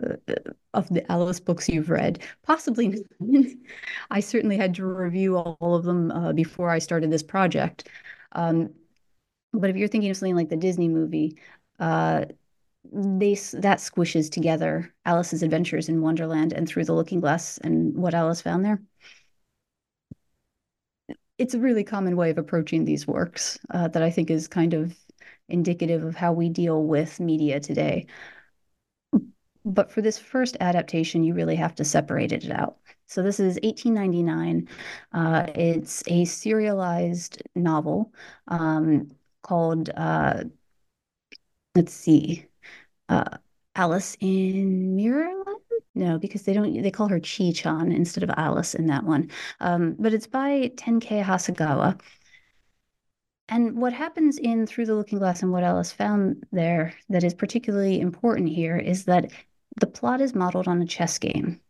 of 0.74 0.90
the 0.90 1.10
Alice 1.10 1.40
books 1.40 1.70
you've 1.70 1.90
read, 1.90 2.20
possibly. 2.44 3.06
I 4.12 4.20
certainly 4.20 4.58
had 4.58 4.76
to 4.76 4.86
review 4.86 5.38
all 5.38 5.76
of 5.76 5.86
them 5.86 6.12
uh, 6.12 6.34
before 6.34 6.70
I 6.70 6.80
started 6.80 7.10
this 7.10 7.24
project. 7.24 7.88
Um, 8.34 8.74
but 9.54 9.70
if 9.70 9.78
you're 9.78 9.88
thinking 9.88 10.12
of 10.12 10.18
something 10.18 10.36
like 10.36 10.50
the 10.50 10.58
Disney 10.58 10.90
movie, 10.90 11.38
uh, 11.80 12.26
they 12.92 13.36
that 13.36 13.78
squishes 13.80 14.30
together 14.30 14.94
Alice's 15.06 15.42
adventures 15.42 15.88
in 15.88 16.02
Wonderland 16.02 16.52
and 16.52 16.68
Through 16.68 16.84
the 16.84 16.94
Looking 16.94 17.22
Glass 17.22 17.60
and 17.60 17.96
what 17.96 18.14
Alice 18.14 18.42
found 18.42 18.66
there. 18.66 18.82
It's 21.38 21.54
a 21.54 21.60
really 21.60 21.86
common 21.86 22.18
way 22.18 22.30
of 22.30 22.38
approaching 22.38 22.84
these 22.84 23.08
works 23.08 23.58
uh, 23.70 23.88
that 23.88 24.04
I 24.04 24.10
think 24.10 24.30
is 24.30 24.50
kind 24.50 24.74
of 24.74 24.98
indicative 25.50 26.04
of 26.04 26.16
how 26.16 26.34
we 26.34 26.50
deal 26.50 26.84
with 26.84 27.20
media 27.20 27.60
today. 27.60 28.08
But 29.66 29.92
for 29.92 30.02
this 30.02 30.18
first 30.18 30.56
adaptation, 30.62 31.24
you 31.26 31.34
really 31.34 31.56
have 31.58 31.76
to 31.76 31.84
separate 31.84 32.32
it 32.32 32.50
out. 32.50 32.78
So 33.08 33.22
this 33.22 33.40
is 33.40 33.60
1899. 33.64 34.68
Uh, 35.12 35.46
it's 35.56 36.04
a 36.08 36.24
serialized 36.26 37.42
novel 37.54 38.14
um, 38.48 39.12
called, 39.42 39.90
uh, 39.90 40.46
let's 41.76 41.94
see, 41.94 42.46
uh, 43.10 43.38
Alice 43.76 44.18
in 44.20 44.96
Mirrorland? 44.96 45.62
No, 45.96 46.18
because 46.18 46.44
they 46.44 46.54
don't, 46.54 46.82
they 46.82 46.92
call 46.92 47.08
her 47.08 47.20
Chi 47.20 47.52
Chan 47.52 47.92
instead 47.92 48.24
of 48.24 48.32
Alice 48.38 48.74
in 48.74 48.88
that 48.88 49.04
one. 49.04 49.30
Um, 49.60 49.96
but 50.00 50.14
it's 50.14 50.28
by 50.28 50.72
Tenkei 50.76 51.24
Hasegawa. 51.24 52.00
And 53.50 53.78
what 53.78 53.94
happens 53.94 54.38
in 54.38 54.68
Through 54.68 54.88
the 54.88 54.96
Looking 54.96 55.20
Glass 55.20 55.42
and 55.42 55.52
what 55.52 55.64
Alice 55.64 55.92
found 55.92 56.46
there 56.52 56.94
that 57.10 57.24
is 57.24 57.34
particularly 57.34 58.00
important 58.00 58.50
here 58.50 58.78
is 58.78 59.06
that 59.06 59.32
the 59.80 59.88
plot 59.88 60.22
is 60.22 60.36
modeled 60.36 60.68
on 60.68 60.82
a 60.82 60.86
chess 60.86 61.18
game. 61.18 61.62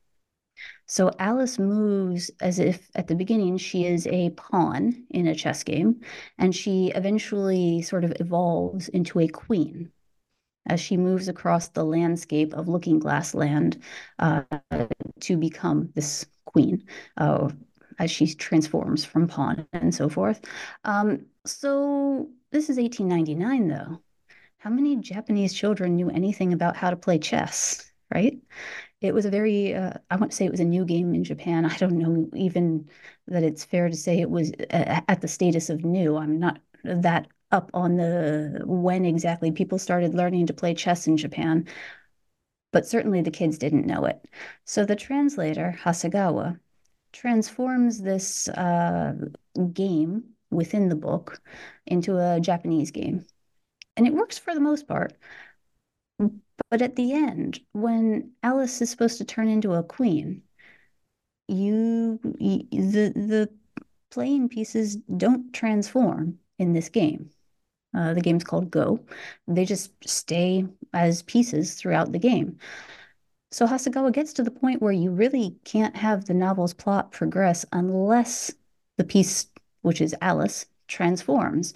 So 0.87 1.11
Alice 1.19 1.59
moves 1.59 2.31
as 2.41 2.57
if 2.57 2.89
at 2.95 3.07
the 3.07 3.15
beginning 3.15 3.57
she 3.57 3.85
is 3.85 4.07
a 4.07 4.31
pawn 4.31 5.05
in 5.11 5.27
a 5.27 5.35
chess 5.35 5.63
game, 5.63 6.01
and 6.39 6.55
she 6.55 6.91
eventually 6.95 7.81
sort 7.83 8.03
of 8.03 8.13
evolves 8.19 8.87
into 8.89 9.19
a 9.19 9.27
queen 9.27 9.91
as 10.65 10.79
she 10.79 10.97
moves 10.97 11.27
across 11.27 11.67
the 11.69 11.85
landscape 11.85 12.53
of 12.53 12.67
Looking 12.67 12.99
Glass 12.99 13.35
Land 13.35 13.81
uh, 14.19 14.43
to 15.19 15.37
become 15.37 15.89
this 15.93 16.25
queen. 16.45 16.83
Uh, 17.17 17.49
as 17.99 18.11
she 18.11 18.33
transforms 18.33 19.03
from 19.03 19.27
pawn 19.27 19.67
and 19.73 19.93
so 19.93 20.09
forth. 20.09 20.41
Um, 20.83 21.25
so 21.47 22.29
this 22.51 22.69
is 22.69 22.77
1899, 22.77 23.67
though. 23.67 24.01
How 24.57 24.69
many 24.69 24.95
Japanese 24.97 25.53
children 25.53 25.95
knew 25.95 26.09
anything 26.09 26.53
about 26.53 26.75
how 26.75 26.89
to 26.89 26.95
play 26.95 27.19
chess, 27.19 27.91
right? 28.13 28.37
It 29.01 29.13
was 29.13 29.25
a 29.25 29.29
very, 29.29 29.75
uh, 29.75 29.93
I 30.09 30.15
want 30.15 30.31
to 30.31 30.35
say 30.35 30.45
it 30.45 30.51
was 30.51 30.59
a 30.59 30.65
new 30.65 30.85
game 30.85 31.13
in 31.13 31.23
Japan. 31.23 31.65
I 31.65 31.77
don't 31.77 31.97
know 31.97 32.29
even 32.35 32.89
that 33.27 33.43
it's 33.43 33.63
fair 33.63 33.89
to 33.89 33.95
say 33.95 34.19
it 34.19 34.29
was 34.29 34.51
uh, 34.71 35.01
at 35.07 35.21
the 35.21 35.27
status 35.27 35.69
of 35.69 35.85
new. 35.85 36.17
I'm 36.17 36.39
not 36.39 36.59
that 36.83 37.27
up 37.51 37.71
on 37.73 37.95
the 37.95 38.61
when 38.65 39.05
exactly 39.05 39.51
people 39.51 39.79
started 39.79 40.13
learning 40.13 40.47
to 40.47 40.53
play 40.53 40.73
chess 40.73 41.07
in 41.07 41.17
Japan, 41.17 41.67
but 42.71 42.87
certainly 42.87 43.21
the 43.21 43.31
kids 43.31 43.57
didn't 43.57 43.85
know 43.85 44.05
it. 44.05 44.27
So 44.65 44.85
the 44.85 44.95
translator, 44.95 45.77
Hasegawa, 45.83 46.59
transforms 47.13 48.01
this 48.01 48.47
uh, 48.49 49.13
game 49.73 50.23
within 50.51 50.89
the 50.89 50.95
book 50.95 51.41
into 51.85 52.17
a 52.17 52.39
Japanese 52.39 52.91
game. 52.91 53.25
And 53.95 54.07
it 54.07 54.13
works 54.13 54.37
for 54.37 54.53
the 54.53 54.59
most 54.59 54.87
part. 54.87 55.13
But 56.69 56.81
at 56.81 56.95
the 56.95 57.13
end, 57.13 57.59
when 57.73 58.31
Alice 58.43 58.81
is 58.81 58.89
supposed 58.89 59.17
to 59.19 59.25
turn 59.25 59.47
into 59.47 59.73
a 59.73 59.83
queen, 59.83 60.41
you, 61.47 62.19
the 62.23 63.13
the 63.15 63.49
playing 64.09 64.49
pieces 64.49 64.95
don't 65.17 65.53
transform 65.53 66.39
in 66.59 66.73
this 66.73 66.89
game. 66.89 67.29
Uh, 67.95 68.13
the 68.13 68.21
game's 68.21 68.43
called 68.43 68.69
Go. 68.71 68.99
They 69.47 69.65
just 69.65 69.91
stay 70.07 70.65
as 70.93 71.23
pieces 71.23 71.75
throughout 71.75 72.11
the 72.11 72.19
game. 72.19 72.57
So 73.51 73.65
Hasegawa 73.65 74.11
gets 74.11 74.33
to 74.33 74.43
the 74.43 74.51
point 74.51 74.81
where 74.81 74.91
you 74.91 75.11
really 75.11 75.55
can't 75.63 75.95
have 75.95 76.25
the 76.25 76.33
novel's 76.33 76.73
plot 76.73 77.11
progress 77.11 77.65
unless 77.71 78.53
the 78.97 79.03
piece, 79.03 79.47
which 79.87 80.01
is 80.01 80.15
Alice, 80.21 80.65
transforms. 80.87 81.73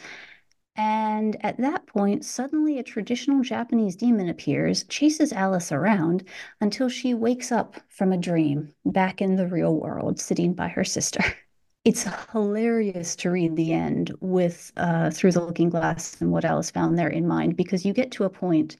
And 0.75 1.37
at 1.45 1.57
that 1.57 1.87
point, 1.87 2.25
suddenly 2.25 2.77
a 2.79 2.83
traditional 2.83 3.41
Japanese 3.41 3.95
demon 3.95 4.29
appears, 4.29 4.83
chases 4.85 5.33
Alice 5.33 5.71
around 5.71 6.23
until 6.61 6.89
she 6.89 7.13
wakes 7.13 7.51
up 7.51 7.77
from 7.89 8.11
a 8.11 8.17
dream 8.17 8.73
back 8.85 9.21
in 9.21 9.35
the 9.35 9.47
real 9.47 9.75
world, 9.75 10.19
sitting 10.19 10.53
by 10.53 10.67
her 10.69 10.83
sister. 10.83 11.23
It's 11.83 12.05
hilarious 12.31 13.15
to 13.15 13.31
read 13.31 13.55
the 13.55 13.73
end 13.73 14.13
with 14.21 14.71
uh, 14.77 15.09
Through 15.09 15.31
the 15.31 15.43
Looking 15.43 15.71
Glass 15.71 16.21
and 16.21 16.31
what 16.31 16.45
Alice 16.45 16.69
found 16.69 16.99
there 16.99 17.09
in 17.09 17.27
mind 17.27 17.57
because 17.57 17.83
you 17.83 17.91
get 17.91 18.11
to 18.11 18.23
a 18.23 18.29
point 18.29 18.77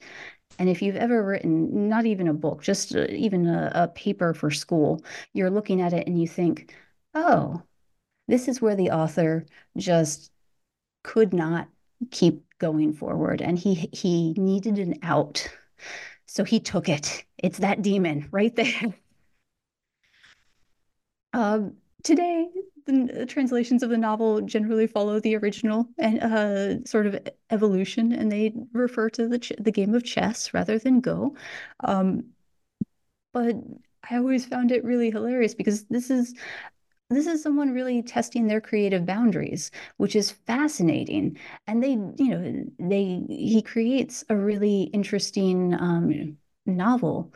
and 0.58 0.68
if 0.68 0.82
you've 0.82 0.96
ever 0.96 1.24
written, 1.24 1.88
not 1.88 2.06
even 2.06 2.28
a 2.28 2.34
book, 2.34 2.62
just 2.62 2.94
uh, 2.94 3.06
even 3.08 3.46
a, 3.46 3.72
a 3.74 3.88
paper 3.88 4.34
for 4.34 4.50
school, 4.50 5.02
you're 5.32 5.50
looking 5.50 5.80
at 5.80 5.92
it 5.92 6.06
and 6.06 6.20
you 6.20 6.28
think, 6.28 6.74
oh, 7.14 7.62
this 8.32 8.48
is 8.48 8.62
where 8.62 8.74
the 8.74 8.90
author 8.90 9.44
just 9.76 10.30
could 11.04 11.34
not 11.34 11.68
keep 12.10 12.42
going 12.58 12.94
forward. 12.94 13.42
And 13.42 13.58
he 13.58 13.90
he 13.92 14.32
needed 14.38 14.78
an 14.78 14.94
out. 15.02 15.46
So 16.26 16.42
he 16.42 16.58
took 16.58 16.88
it. 16.88 17.26
It's 17.36 17.58
that 17.58 17.82
demon 17.82 18.28
right 18.32 18.54
there. 18.56 18.94
Um, 21.34 21.78
today, 22.02 22.46
the 22.84 23.24
translations 23.26 23.82
of 23.82 23.88
the 23.88 23.96
novel 23.96 24.42
generally 24.42 24.86
follow 24.86 25.18
the 25.18 25.34
original 25.36 25.88
and 25.98 26.22
uh, 26.22 26.84
sort 26.84 27.06
of 27.06 27.18
evolution, 27.48 28.12
and 28.12 28.30
they 28.30 28.52
refer 28.74 29.08
to 29.10 29.28
the 29.28 29.56
the 29.58 29.72
game 29.72 29.94
of 29.94 30.04
chess 30.04 30.52
rather 30.52 30.78
than 30.78 31.00
Go. 31.00 31.34
Um, 31.80 32.32
but 33.32 33.56
I 34.10 34.16
always 34.16 34.44
found 34.44 34.72
it 34.72 34.84
really 34.84 35.10
hilarious 35.10 35.54
because 35.54 35.84
this 35.84 36.10
is 36.10 36.34
this 37.16 37.26
is 37.26 37.42
someone 37.42 37.72
really 37.72 38.02
testing 38.02 38.46
their 38.46 38.60
creative 38.60 39.06
boundaries, 39.06 39.70
which 39.96 40.16
is 40.16 40.30
fascinating. 40.30 41.36
And 41.66 41.82
they, 41.82 41.90
you 41.90 42.30
know, 42.30 42.64
they 42.78 43.24
he 43.28 43.62
creates 43.62 44.24
a 44.28 44.36
really 44.36 44.82
interesting 44.84 45.74
um, 45.74 46.36
novel 46.66 47.32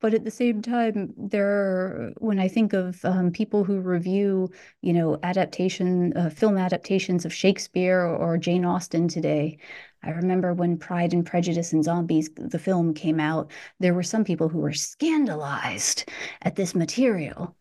but 0.00 0.14
at 0.14 0.24
the 0.24 0.30
same 0.30 0.60
time, 0.62 1.14
there 1.16 1.48
are, 1.48 2.12
when 2.18 2.38
I 2.38 2.48
think 2.48 2.72
of 2.74 3.04
um, 3.04 3.30
people 3.32 3.64
who 3.64 3.80
review, 3.80 4.50
you 4.82 4.92
know, 4.92 5.18
adaptation, 5.22 6.16
uh, 6.16 6.30
film 6.30 6.58
adaptations 6.58 7.24
of 7.24 7.32
Shakespeare 7.32 8.02
or 8.02 8.36
Jane 8.36 8.64
Austen 8.64 9.08
today, 9.08 9.58
I 10.02 10.10
remember 10.10 10.52
when 10.52 10.76
Pride 10.78 11.12
and 11.14 11.24
Prejudice 11.24 11.72
and 11.72 11.82
Zombies, 11.82 12.30
the 12.36 12.58
film 12.58 12.94
came 12.94 13.18
out, 13.18 13.50
there 13.80 13.94
were 13.94 14.02
some 14.02 14.22
people 14.22 14.48
who 14.48 14.58
were 14.58 14.72
scandalized 14.72 16.08
at 16.42 16.56
this 16.56 16.74
material. 16.74 17.56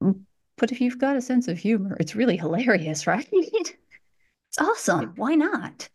But 0.00 0.72
if 0.72 0.80
you've 0.80 0.98
got 0.98 1.16
a 1.16 1.22
sense 1.22 1.48
of 1.48 1.58
humor, 1.58 1.96
it's 1.98 2.14
really 2.14 2.36
hilarious, 2.36 3.06
right? 3.08 3.28
it's 3.32 4.58
awesome. 4.58 5.14
Why 5.16 5.34
not? 5.34 5.88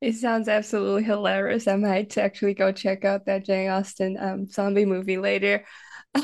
It 0.00 0.14
sounds 0.14 0.48
absolutely 0.48 1.02
hilarious. 1.02 1.68
I 1.68 1.76
might 1.76 2.16
actually 2.16 2.54
go 2.54 2.72
check 2.72 3.04
out 3.04 3.26
that 3.26 3.44
Jane 3.44 3.68
Austen 3.68 4.16
um, 4.18 4.46
zombie 4.46 4.86
movie 4.86 5.18
later. 5.18 5.64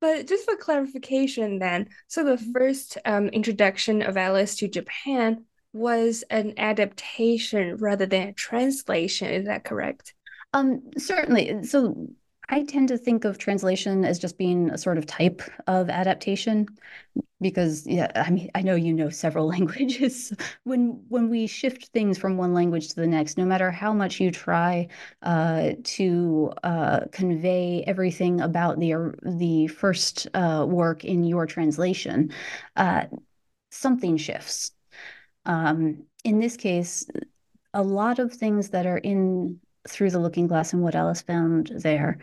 but 0.00 0.26
just 0.26 0.44
for 0.44 0.56
clarification, 0.56 1.58
then, 1.58 1.88
so 2.06 2.22
the 2.22 2.36
mm-hmm. 2.36 2.52
first 2.52 2.98
um, 3.04 3.28
introduction 3.28 4.02
of 4.02 4.16
Alice 4.16 4.56
to 4.56 4.68
Japan 4.68 5.44
was 5.72 6.22
an 6.30 6.54
adaptation 6.58 7.76
rather 7.76 8.06
than 8.06 8.28
a 8.28 8.32
translation. 8.32 9.28
Is 9.28 9.46
that 9.46 9.64
correct? 9.64 10.14
Um, 10.52 10.82
certainly. 10.98 11.64
So 11.64 12.10
I 12.48 12.62
tend 12.62 12.88
to 12.88 12.98
think 12.98 13.24
of 13.24 13.38
translation 13.38 14.04
as 14.04 14.18
just 14.18 14.36
being 14.38 14.70
a 14.70 14.78
sort 14.78 14.98
of 14.98 15.06
type 15.06 15.42
of 15.66 15.88
adaptation 15.88 16.66
because 17.40 17.86
yeah, 17.86 18.10
I 18.16 18.30
mean 18.30 18.50
I 18.54 18.62
know 18.62 18.74
you 18.74 18.92
know 18.92 19.10
several 19.10 19.48
languages. 19.56 20.32
when 20.64 21.02
when 21.08 21.30
we 21.30 21.46
shift 21.46 21.88
things 21.88 22.18
from 22.18 22.36
one 22.36 22.54
language 22.54 22.88
to 22.90 22.96
the 22.96 23.06
next, 23.06 23.38
no 23.38 23.44
matter 23.46 23.70
how 23.70 23.92
much 23.92 24.20
you 24.20 24.30
try 24.30 24.88
uh, 25.22 25.72
to 25.84 26.52
uh, 26.64 27.00
convey 27.12 27.84
everything 27.86 28.40
about 28.40 28.78
the 28.80 29.14
the 29.24 29.68
first 29.68 30.28
uh, 30.34 30.66
work 30.68 31.04
in 31.04 31.24
your 31.24 31.46
translation, 31.46 32.32
uh, 32.76 33.06
something 33.70 34.16
shifts. 34.16 34.72
Um, 35.46 36.04
in 36.24 36.40
this 36.40 36.56
case, 36.56 37.06
a 37.74 37.82
lot 37.82 38.18
of 38.18 38.32
things 38.32 38.70
that 38.70 38.86
are 38.86 38.98
in 38.98 39.60
through 39.88 40.10
the 40.10 40.18
looking 40.18 40.46
glass 40.46 40.72
and 40.72 40.82
what 40.82 40.94
Alice 40.94 41.22
found 41.22 41.72
there 41.76 42.18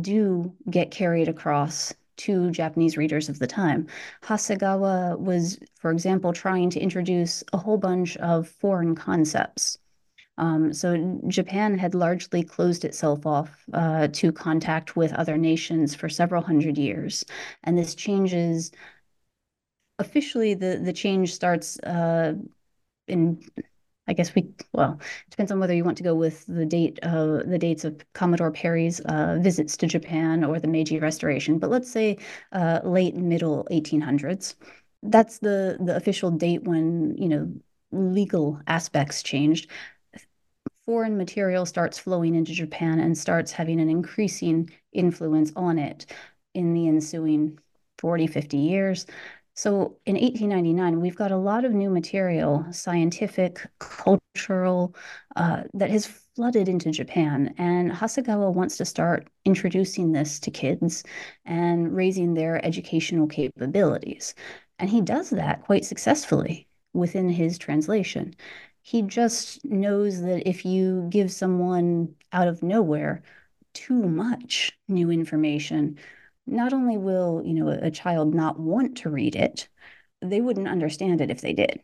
do 0.00 0.52
get 0.70 0.90
carried 0.90 1.28
across 1.28 1.94
to 2.16 2.50
Japanese 2.50 2.96
readers 2.96 3.28
of 3.28 3.38
the 3.38 3.46
time. 3.46 3.86
Hasegawa 4.22 5.18
was, 5.18 5.58
for 5.74 5.90
example, 5.90 6.32
trying 6.32 6.70
to 6.70 6.80
introduce 6.80 7.42
a 7.52 7.58
whole 7.58 7.78
bunch 7.78 8.16
of 8.18 8.48
foreign 8.48 8.94
concepts. 8.94 9.78
Um, 10.36 10.72
so 10.72 11.20
Japan 11.28 11.78
had 11.78 11.94
largely 11.94 12.42
closed 12.42 12.84
itself 12.84 13.24
off 13.24 13.64
uh, 13.72 14.08
to 14.08 14.32
contact 14.32 14.96
with 14.96 15.12
other 15.12 15.38
nations 15.38 15.94
for 15.94 16.08
several 16.08 16.42
hundred 16.42 16.76
years, 16.76 17.24
and 17.62 17.78
this 17.78 17.94
changes. 17.94 18.72
Officially, 20.00 20.54
the 20.54 20.80
the 20.82 20.92
change 20.92 21.32
starts 21.32 21.78
uh, 21.80 22.34
in 23.06 23.40
I 24.06 24.12
guess 24.12 24.34
we 24.34 24.48
well 24.72 24.98
it 25.00 25.30
depends 25.30 25.50
on 25.50 25.60
whether 25.60 25.74
you 25.74 25.84
want 25.84 25.96
to 25.98 26.02
go 26.02 26.14
with 26.14 26.44
the 26.46 26.66
date 26.66 26.98
uh, 27.02 27.42
the 27.44 27.58
dates 27.58 27.84
of 27.84 28.04
Commodore 28.12 28.50
Perry's 28.50 29.00
uh, 29.00 29.38
visits 29.40 29.76
to 29.78 29.86
Japan 29.86 30.44
or 30.44 30.60
the 30.60 30.68
Meiji 30.68 30.98
Restoration, 30.98 31.58
but 31.58 31.70
let's 31.70 31.90
say 31.90 32.18
uh, 32.52 32.80
late 32.84 33.14
middle 33.16 33.66
1800s. 33.70 34.56
That's 35.02 35.38
the 35.38 35.78
the 35.80 35.96
official 35.96 36.30
date 36.30 36.64
when 36.64 37.16
you 37.16 37.28
know 37.28 37.52
legal 37.92 38.60
aspects 38.66 39.22
changed. 39.22 39.70
Foreign 40.86 41.16
material 41.16 41.64
starts 41.66 41.98
flowing 41.98 42.34
into 42.34 42.52
Japan 42.52 43.00
and 43.00 43.16
starts 43.16 43.52
having 43.52 43.80
an 43.80 43.88
increasing 43.88 44.70
influence 44.92 45.50
on 45.56 45.78
it 45.78 46.06
in 46.54 46.74
the 46.74 46.88
ensuing 46.88 47.58
40, 47.98 48.26
50 48.26 48.58
years. 48.58 49.06
So 49.54 49.96
in 50.04 50.16
1899, 50.16 51.00
we've 51.00 51.14
got 51.14 51.30
a 51.30 51.36
lot 51.36 51.64
of 51.64 51.72
new 51.72 51.88
material, 51.88 52.66
scientific, 52.72 53.64
cultural, 53.78 54.94
uh, 55.36 55.62
that 55.74 55.90
has 55.90 56.06
flooded 56.34 56.68
into 56.68 56.90
Japan. 56.90 57.54
And 57.56 57.92
Hasegawa 57.92 58.52
wants 58.52 58.76
to 58.78 58.84
start 58.84 59.28
introducing 59.44 60.10
this 60.12 60.40
to 60.40 60.50
kids 60.50 61.04
and 61.44 61.94
raising 61.94 62.34
their 62.34 62.64
educational 62.64 63.28
capabilities. 63.28 64.34
And 64.80 64.90
he 64.90 65.00
does 65.00 65.30
that 65.30 65.62
quite 65.62 65.84
successfully 65.84 66.66
within 66.92 67.28
his 67.28 67.56
translation. 67.56 68.34
He 68.82 69.02
just 69.02 69.64
knows 69.64 70.20
that 70.22 70.48
if 70.48 70.64
you 70.64 71.06
give 71.10 71.30
someone 71.32 72.14
out 72.32 72.48
of 72.48 72.62
nowhere 72.62 73.22
too 73.72 74.02
much 74.02 74.72
new 74.88 75.10
information, 75.10 75.98
not 76.46 76.72
only 76.72 76.96
will 76.96 77.42
you 77.44 77.54
know 77.54 77.68
a 77.68 77.90
child 77.90 78.34
not 78.34 78.58
want 78.58 78.98
to 78.98 79.10
read 79.10 79.34
it 79.34 79.68
they 80.30 80.40
wouldn't 80.40 80.68
understand 80.68 81.20
it 81.20 81.30
if 81.30 81.40
they 81.40 81.52
did. 81.52 81.80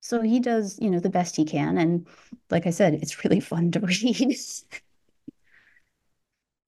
So 0.00 0.22
he 0.22 0.40
does 0.40 0.78
you 0.80 0.90
know 0.90 1.00
the 1.00 1.10
best 1.10 1.36
he 1.36 1.44
can 1.44 1.78
and 1.78 2.06
like 2.50 2.66
i 2.66 2.70
said 2.70 2.94
it's 2.94 3.24
really 3.24 3.40
fun 3.50 3.70
to 3.72 3.80
read. 3.80 4.36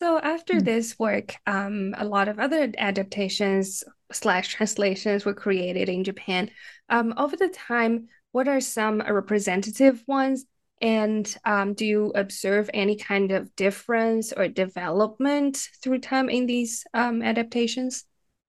So 0.00 0.18
after 0.18 0.54
mm. 0.54 0.64
this 0.64 0.98
work 0.98 1.36
um, 1.46 1.94
a 1.96 2.04
lot 2.04 2.28
of 2.28 2.38
other 2.38 2.70
adaptations 2.76 3.84
slash 4.10 4.48
translations 4.48 5.24
were 5.24 5.34
created 5.34 5.88
in 5.88 6.04
japan. 6.04 6.50
Um, 6.88 7.14
over 7.16 7.36
the 7.36 7.48
time 7.48 8.08
what 8.32 8.48
are 8.48 8.60
some 8.60 9.00
representative 9.00 10.02
ones 10.06 10.44
and 10.82 11.34
um, 11.44 11.74
do 11.74 11.86
you 11.86 12.12
observe 12.16 12.68
any 12.74 12.96
kind 12.96 13.30
of 13.30 13.54
difference 13.54 14.32
or 14.32 14.48
development 14.48 15.68
through 15.80 16.00
time 16.00 16.28
in 16.28 16.46
these 16.46 16.84
um, 16.92 17.22
adaptations? 17.22 18.04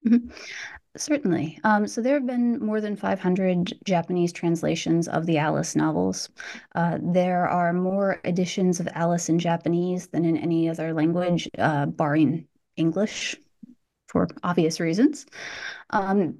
Mm-hmm. 0.05 0.29
Certainly. 0.95 1.59
Um, 1.63 1.87
so 1.87 2.01
there 2.01 2.15
have 2.15 2.27
been 2.27 2.59
more 2.63 2.79
than 2.79 2.95
500 2.95 3.73
Japanese 3.83 4.31
translations 4.31 5.07
of 5.07 5.25
the 5.25 5.37
Alice 5.37 5.75
novels. 5.75 6.29
Uh, 6.75 6.99
there 7.01 7.47
are 7.47 7.73
more 7.73 8.19
editions 8.25 8.79
of 8.79 8.87
Alice 8.93 9.29
in 9.29 9.39
Japanese 9.39 10.07
than 10.07 10.25
in 10.25 10.37
any 10.37 10.69
other 10.69 10.93
language, 10.93 11.49
uh, 11.57 11.87
barring 11.87 12.47
English 12.77 13.35
for 14.07 14.27
obvious 14.43 14.79
reasons. 14.79 15.25
Um, 15.89 16.37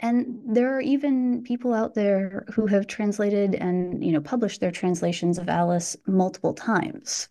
and 0.00 0.40
there 0.46 0.76
are 0.76 0.80
even 0.80 1.42
people 1.42 1.72
out 1.72 1.94
there 1.94 2.44
who 2.52 2.66
have 2.66 2.86
translated 2.86 3.54
and 3.54 4.04
you 4.04 4.12
know 4.12 4.20
published 4.20 4.60
their 4.60 4.70
translations 4.70 5.38
of 5.38 5.48
alice 5.48 5.96
multiple 6.06 6.54
times. 6.54 7.28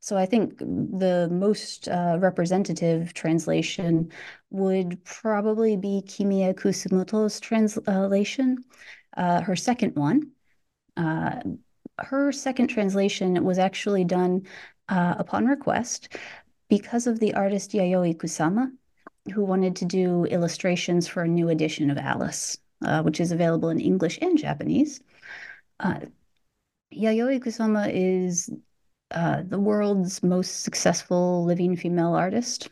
So 0.00 0.16
i 0.16 0.26
think 0.26 0.58
the 0.58 1.28
most 1.32 1.88
uh, 1.88 2.16
representative 2.20 3.12
translation 3.14 4.12
would 4.50 5.02
probably 5.04 5.76
be 5.76 6.02
Kimie 6.06 6.54
Kusumoto's 6.54 7.40
translation 7.40 8.58
uh, 9.16 9.40
her 9.40 9.56
second 9.56 9.96
one. 9.96 10.30
Uh, 10.96 11.40
her 11.98 12.30
second 12.32 12.68
translation 12.68 13.42
was 13.44 13.58
actually 13.58 14.04
done 14.04 14.46
uh, 14.88 15.14
upon 15.18 15.46
request 15.46 16.16
because 16.68 17.06
of 17.06 17.18
the 17.20 17.34
artist 17.34 17.72
yayoi 17.72 18.16
kusama 18.16 18.70
who 19.32 19.44
wanted 19.44 19.76
to 19.76 19.84
do 19.84 20.24
illustrations 20.26 21.06
for 21.08 21.22
a 21.22 21.28
new 21.28 21.48
edition 21.48 21.90
of 21.90 21.98
Alice, 21.98 22.58
uh, 22.84 23.02
which 23.02 23.20
is 23.20 23.32
available 23.32 23.68
in 23.68 23.80
English 23.80 24.18
and 24.22 24.38
Japanese. 24.38 25.00
Uh, 25.80 26.00
Yayoi 26.94 27.40
Kusama 27.40 27.90
is 27.92 28.50
uh, 29.10 29.42
the 29.46 29.58
world's 29.58 30.22
most 30.22 30.62
successful 30.62 31.44
living 31.44 31.76
female 31.76 32.14
artist. 32.14 32.68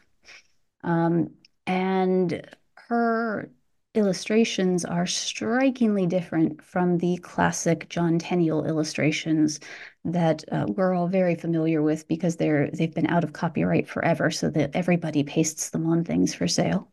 Um, 0.82 1.30
and 1.66 2.46
her 2.74 3.50
illustrations 3.94 4.84
are 4.84 5.06
strikingly 5.06 6.06
different 6.06 6.62
from 6.62 6.98
the 6.98 7.16
classic 7.18 7.88
John 7.88 8.18
Tenniel 8.18 8.66
illustrations 8.66 9.60
that 10.04 10.44
uh, 10.50 10.66
we're 10.68 10.94
all 10.94 11.08
very 11.08 11.34
familiar 11.34 11.82
with 11.82 12.06
because 12.08 12.36
they're 12.36 12.70
they've 12.70 12.94
been 12.94 13.06
out 13.06 13.24
of 13.24 13.32
copyright 13.32 13.88
forever, 13.88 14.30
so 14.30 14.50
that 14.50 14.70
everybody 14.74 15.22
pastes 15.22 15.70
them 15.70 15.86
on 15.86 16.04
things 16.04 16.34
for 16.34 16.48
sale. 16.48 16.90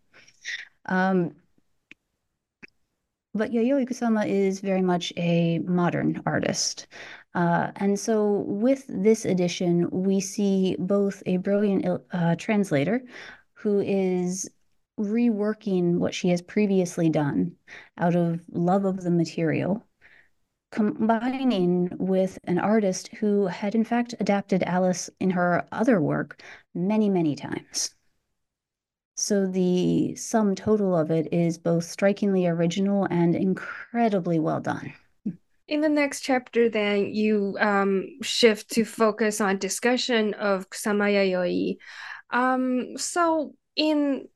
Um, 0.86 1.36
but 3.34 3.52
Yayoi 3.52 3.88
Kusama 3.88 4.28
is 4.28 4.60
very 4.60 4.82
much 4.82 5.14
a 5.18 5.60
modern 5.60 6.22
artist. 6.26 6.88
Uh, 7.34 7.72
and 7.78 7.98
so 7.98 8.44
with 8.46 8.84
this 8.90 9.24
edition, 9.26 9.90
we 9.90 10.20
see 10.20 10.76
both 10.80 11.24
a 11.26 11.38
brilliant 11.38 12.04
uh, 12.12 12.36
translator 12.36 13.02
who 13.54 13.80
is 13.80 14.50
reworking 15.02 15.98
what 15.98 16.14
she 16.14 16.30
has 16.30 16.42
previously 16.42 17.10
done 17.10 17.56
out 17.98 18.16
of 18.16 18.42
love 18.52 18.86
of 18.86 19.04
the 19.04 19.12
material, 19.12 19.86
combining 20.72 21.92
with 21.98 22.40
an 22.46 22.60
artist 22.60 23.10
who 23.20 23.48
had 23.48 23.76
in 23.76 23.84
fact 23.84 24.16
adapted 24.20 24.64
Alice 24.64 25.10
in 25.20 25.30
her 25.32 25.66
other 25.72 26.00
work 26.02 26.42
many, 26.74 27.10
many 27.10 27.36
times. 27.36 27.94
So 29.16 29.46
the 29.46 30.16
sum 30.16 30.56
total 30.56 30.98
of 30.98 31.12
it 31.12 31.32
is 31.32 31.58
both 31.58 31.84
strikingly 31.84 32.48
original 32.48 33.08
and 33.12 33.36
incredibly 33.36 34.40
well 34.40 34.60
done. 34.60 34.94
In 35.68 35.82
the 35.82 35.90
next 35.90 36.22
chapter, 36.22 36.70
then 36.70 37.14
you 37.14 37.56
um, 37.60 38.08
shift 38.22 38.72
to 38.72 38.84
focus 38.84 39.40
on 39.40 39.58
discussion 39.58 40.34
of 40.34 40.70
Kusama 40.70 41.12
Yayoi 41.14 41.78
Um, 42.32 42.98
so 42.98 43.54
in 43.76 44.28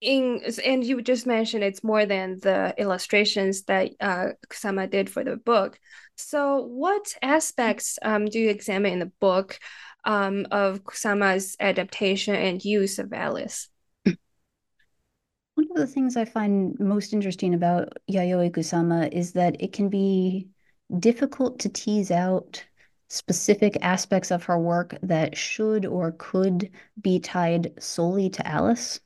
in 0.00 0.42
and 0.64 0.84
you 0.84 1.02
just 1.02 1.26
mentioned 1.26 1.62
it's 1.62 1.84
more 1.84 2.06
than 2.06 2.38
the 2.40 2.74
illustrations 2.78 3.62
that 3.64 3.90
uh, 4.00 4.28
Kusama 4.48 4.90
did 4.90 5.10
for 5.10 5.22
the 5.22 5.36
book. 5.36 5.78
So 6.16 6.64
what 6.64 7.14
aspects 7.22 7.98
um, 8.02 8.26
do 8.26 8.38
you 8.38 8.50
examine 8.50 8.92
in 8.94 8.98
the 8.98 9.12
book 9.20 9.58
um, 10.04 10.46
of 10.50 10.84
Kusama's 10.84 11.56
adaptation 11.60 12.34
and 12.34 12.64
use 12.64 12.98
of 12.98 13.12
Alice? 13.12 13.68
One 15.54 15.68
of 15.70 15.76
the 15.76 15.86
things 15.86 16.16
I 16.16 16.24
find 16.24 16.78
most 16.80 17.12
interesting 17.12 17.52
about 17.54 17.92
Yayoi 18.10 18.50
Kusama 18.50 19.12
is 19.12 19.32
that 19.32 19.60
it 19.60 19.72
can 19.72 19.90
be 19.90 20.48
difficult 20.98 21.58
to 21.60 21.68
tease 21.68 22.10
out 22.10 22.64
specific 23.08 23.76
aspects 23.82 24.30
of 24.30 24.44
her 24.44 24.58
work 24.58 24.96
that 25.02 25.36
should 25.36 25.84
or 25.84 26.12
could 26.12 26.70
be 27.00 27.20
tied 27.20 27.72
solely 27.78 28.30
to 28.30 28.46
Alice. 28.46 29.00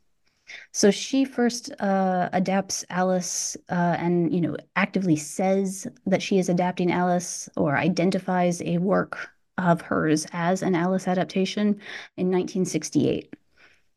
So 0.72 0.90
she 0.90 1.24
first 1.24 1.70
uh, 1.80 2.28
adapts 2.32 2.84
Alice 2.90 3.56
uh, 3.70 3.96
and, 3.98 4.32
you 4.34 4.40
know, 4.40 4.56
actively 4.76 5.16
says 5.16 5.86
that 6.06 6.22
she 6.22 6.38
is 6.38 6.48
adapting 6.48 6.92
Alice 6.92 7.48
or 7.56 7.76
identifies 7.76 8.60
a 8.62 8.78
work 8.78 9.30
of 9.58 9.80
hers 9.80 10.26
as 10.32 10.62
an 10.62 10.74
Alice 10.74 11.08
adaptation 11.08 11.80
in 12.16 12.30
1968. 12.30 13.34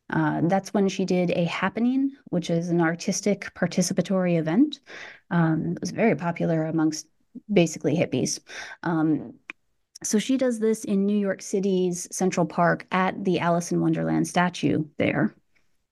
Uh, 0.10 0.42
that's 0.44 0.74
when 0.74 0.88
she 0.88 1.04
did 1.04 1.32
a 1.32 1.44
happening, 1.46 2.12
which 2.30 2.50
is 2.50 2.70
an 2.70 2.80
artistic 2.80 3.54
participatory 3.56 4.40
event. 4.40 4.80
Um, 5.32 5.74
it 5.74 5.82
was 5.82 5.92
very 5.92 6.16
popular 6.16 6.64
amongst 6.66 7.08
basically 7.52 7.96
hippies. 7.96 8.40
Um, 8.84 9.34
so 10.04 10.20
she 10.20 10.38
does 10.38 10.60
this 10.60 10.84
in 10.84 11.06
New 11.06 11.18
York 11.18 11.42
City's 11.42 12.08
Central 12.16 12.46
Park 12.46 12.86
at 12.92 13.24
the 13.26 13.40
Alice 13.40 13.72
in 13.72 13.82
Wonderland 13.82 14.28
statue 14.28 14.86
there. 14.98 15.36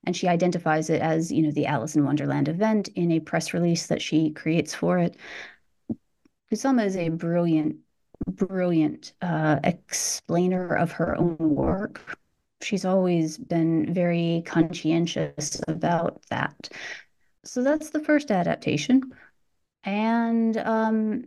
And 0.05 0.15
she 0.15 0.27
identifies 0.27 0.89
it 0.89 1.01
as, 1.01 1.31
you 1.31 1.41
know, 1.41 1.51
the 1.51 1.65
Alice 1.65 1.95
in 1.95 2.05
Wonderland 2.05 2.47
event 2.47 2.89
in 2.89 3.11
a 3.11 3.19
press 3.19 3.53
release 3.53 3.87
that 3.87 4.01
she 4.01 4.31
creates 4.31 4.73
for 4.73 4.97
it. 4.99 5.17
Kusama 6.51 6.85
is 6.85 6.95
a 6.95 7.09
brilliant, 7.09 7.77
brilliant 8.27 9.13
uh, 9.21 9.59
explainer 9.63 10.75
of 10.75 10.91
her 10.91 11.17
own 11.17 11.37
work 11.39 12.17
she's 12.65 12.85
always 12.85 13.37
been 13.37 13.93
very 13.93 14.43
conscientious 14.45 15.61
about 15.67 16.21
that. 16.29 16.69
So 17.43 17.63
that's 17.63 17.91
the 17.91 17.99
first 17.99 18.31
adaptation. 18.31 19.13
And 19.83 20.57
um, 20.57 21.25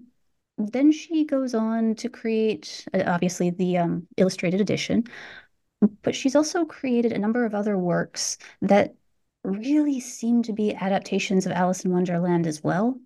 then 0.58 0.90
she 0.90 1.24
goes 1.24 1.54
on 1.54 1.94
to 1.96 2.08
create, 2.08 2.86
uh, 2.92 3.04
obviously, 3.06 3.50
the 3.50 3.78
um, 3.78 4.06
illustrated 4.16 4.60
edition, 4.60 5.04
but 6.02 6.14
she's 6.14 6.36
also 6.36 6.64
created 6.64 7.12
a 7.12 7.18
number 7.18 7.44
of 7.44 7.54
other 7.54 7.78
works 7.78 8.38
that 8.62 8.94
really 9.44 10.00
seem 10.00 10.42
to 10.42 10.52
be 10.52 10.74
adaptations 10.74 11.46
of 11.46 11.52
Alice 11.52 11.84
in 11.84 11.92
Wonderland 11.92 12.46
as 12.46 12.62
well, 12.62 12.98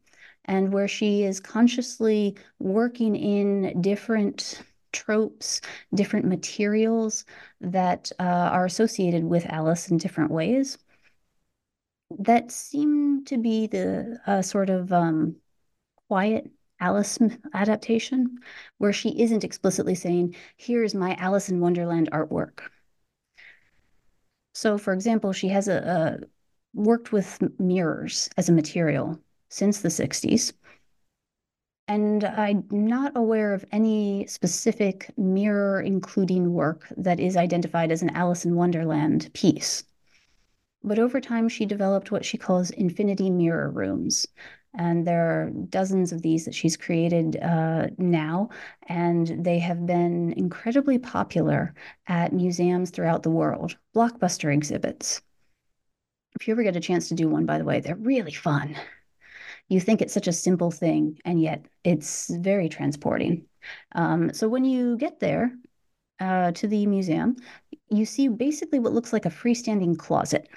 and 0.47 0.73
where 0.73 0.89
she 0.89 1.23
is 1.25 1.41
consciously 1.41 2.37
working 2.59 3.15
in 3.17 3.81
different 3.81 4.63
tropes, 4.93 5.61
different 5.95 6.27
materials 6.27 7.25
that 7.61 8.11
uh, 8.19 8.23
are 8.23 8.67
associated 8.67 9.25
with 9.25 9.47
Alice 9.47 9.91
in 9.91 9.99
different 9.99 10.31
ways 10.31 10.79
that 12.19 12.51
seem 12.51 13.25
to 13.25 13.39
be 13.39 13.67
the 13.67 14.19
uh, 14.27 14.43
sort 14.43 14.71
of 14.71 14.93
um, 14.93 15.37
quiet 16.09 16.51
Alice 16.83 17.19
adaptation, 17.55 18.39
where 18.79 18.93
she 18.93 19.19
isn't 19.21 19.45
explicitly 19.45 19.95
saying, 19.95 20.35
here's 20.57 20.95
my 20.95 21.15
Alice 21.15 21.49
in 21.49 21.61
Wonderland 21.61 22.11
artwork. 22.13 22.61
So, 24.55 24.77
for 24.79 24.93
example, 24.93 25.33
she 25.33 25.49
has 25.49 25.69
a, 25.69 25.79
a 25.79 26.27
worked 26.75 27.13
with 27.13 27.41
mirrors 27.59 28.29
as 28.37 28.49
a 28.49 28.53
material 28.53 29.19
since 29.49 29.81
the 29.81 29.91
60s. 29.91 30.53
And 31.89 32.25
I'm 32.25 32.65
not 32.71 33.13
aware 33.17 33.53
of 33.55 33.65
any 33.71 34.27
specific 34.27 35.11
mirror 35.17 35.81
including 35.81 36.53
work 36.53 36.87
that 36.97 37.21
is 37.21 37.37
identified 37.37 37.93
as 37.93 38.03
an 38.03 38.11
Alice 38.11 38.45
in 38.45 38.57
Wonderland 38.57 39.31
piece. 39.35 39.85
But 40.85 40.99
over 40.99 41.21
time, 41.21 41.49
she 41.49 41.67
developed 41.67 42.11
what 42.11 42.25
she 42.25 42.39
calls 42.39 42.71
infinity 42.71 43.31
mirror 43.31 43.71
rooms. 43.71 44.27
And 44.75 45.07
there 45.07 45.25
are 45.25 45.51
dozens 45.51 46.13
of 46.13 46.23
these 46.23 46.45
that 46.47 46.55
she's 46.55 46.77
created 46.77 47.37
uh, 47.43 47.89
now, 47.99 48.49
and 48.89 49.45
they 49.45 49.59
have 49.59 49.85
been 49.85 50.33
incredibly 50.33 50.99
popular 50.99 51.75
at 52.07 52.33
museums 52.33 52.91
throughout 52.91 53.23
the 53.23 53.31
world, 53.31 53.77
blockbuster 53.95 54.53
exhibits. 54.53 55.21
If 56.41 56.49
you 56.49 56.53
ever 56.53 56.63
get 56.63 56.77
a 56.77 56.81
chance 56.81 57.09
to 57.09 57.15
do 57.15 57.29
one, 57.29 57.45
by 57.45 57.59
the 57.59 57.65
way, 57.65 57.81
they're 57.81 57.97
really 57.97 58.33
fun 58.33 58.77
you 59.69 59.81
think 59.81 60.03
it's 60.03 60.15
such 60.15 60.29
a 60.29 60.33
simple 60.33 60.71
thing, 60.71 61.19
and 61.25 61.41
yet 61.41 61.65
it's 61.85 62.29
very 62.29 62.69
transporting. 62.69 63.47
Um, 63.95 64.33
so 64.35 64.49
when 64.49 64.65
you 64.65 64.97
get 64.97 65.21
there 65.21 65.53
uh, 66.21 66.53
to 66.53 66.69
the 66.69 66.87
museum, 66.87 67.37
you 67.89 68.05
see 68.05 68.29
basically 68.29 68.79
what 68.79 68.93
looks 68.93 69.13
like 69.13 69.27
a 69.27 69.31
freestanding 69.31 69.99
closet, 69.99 70.49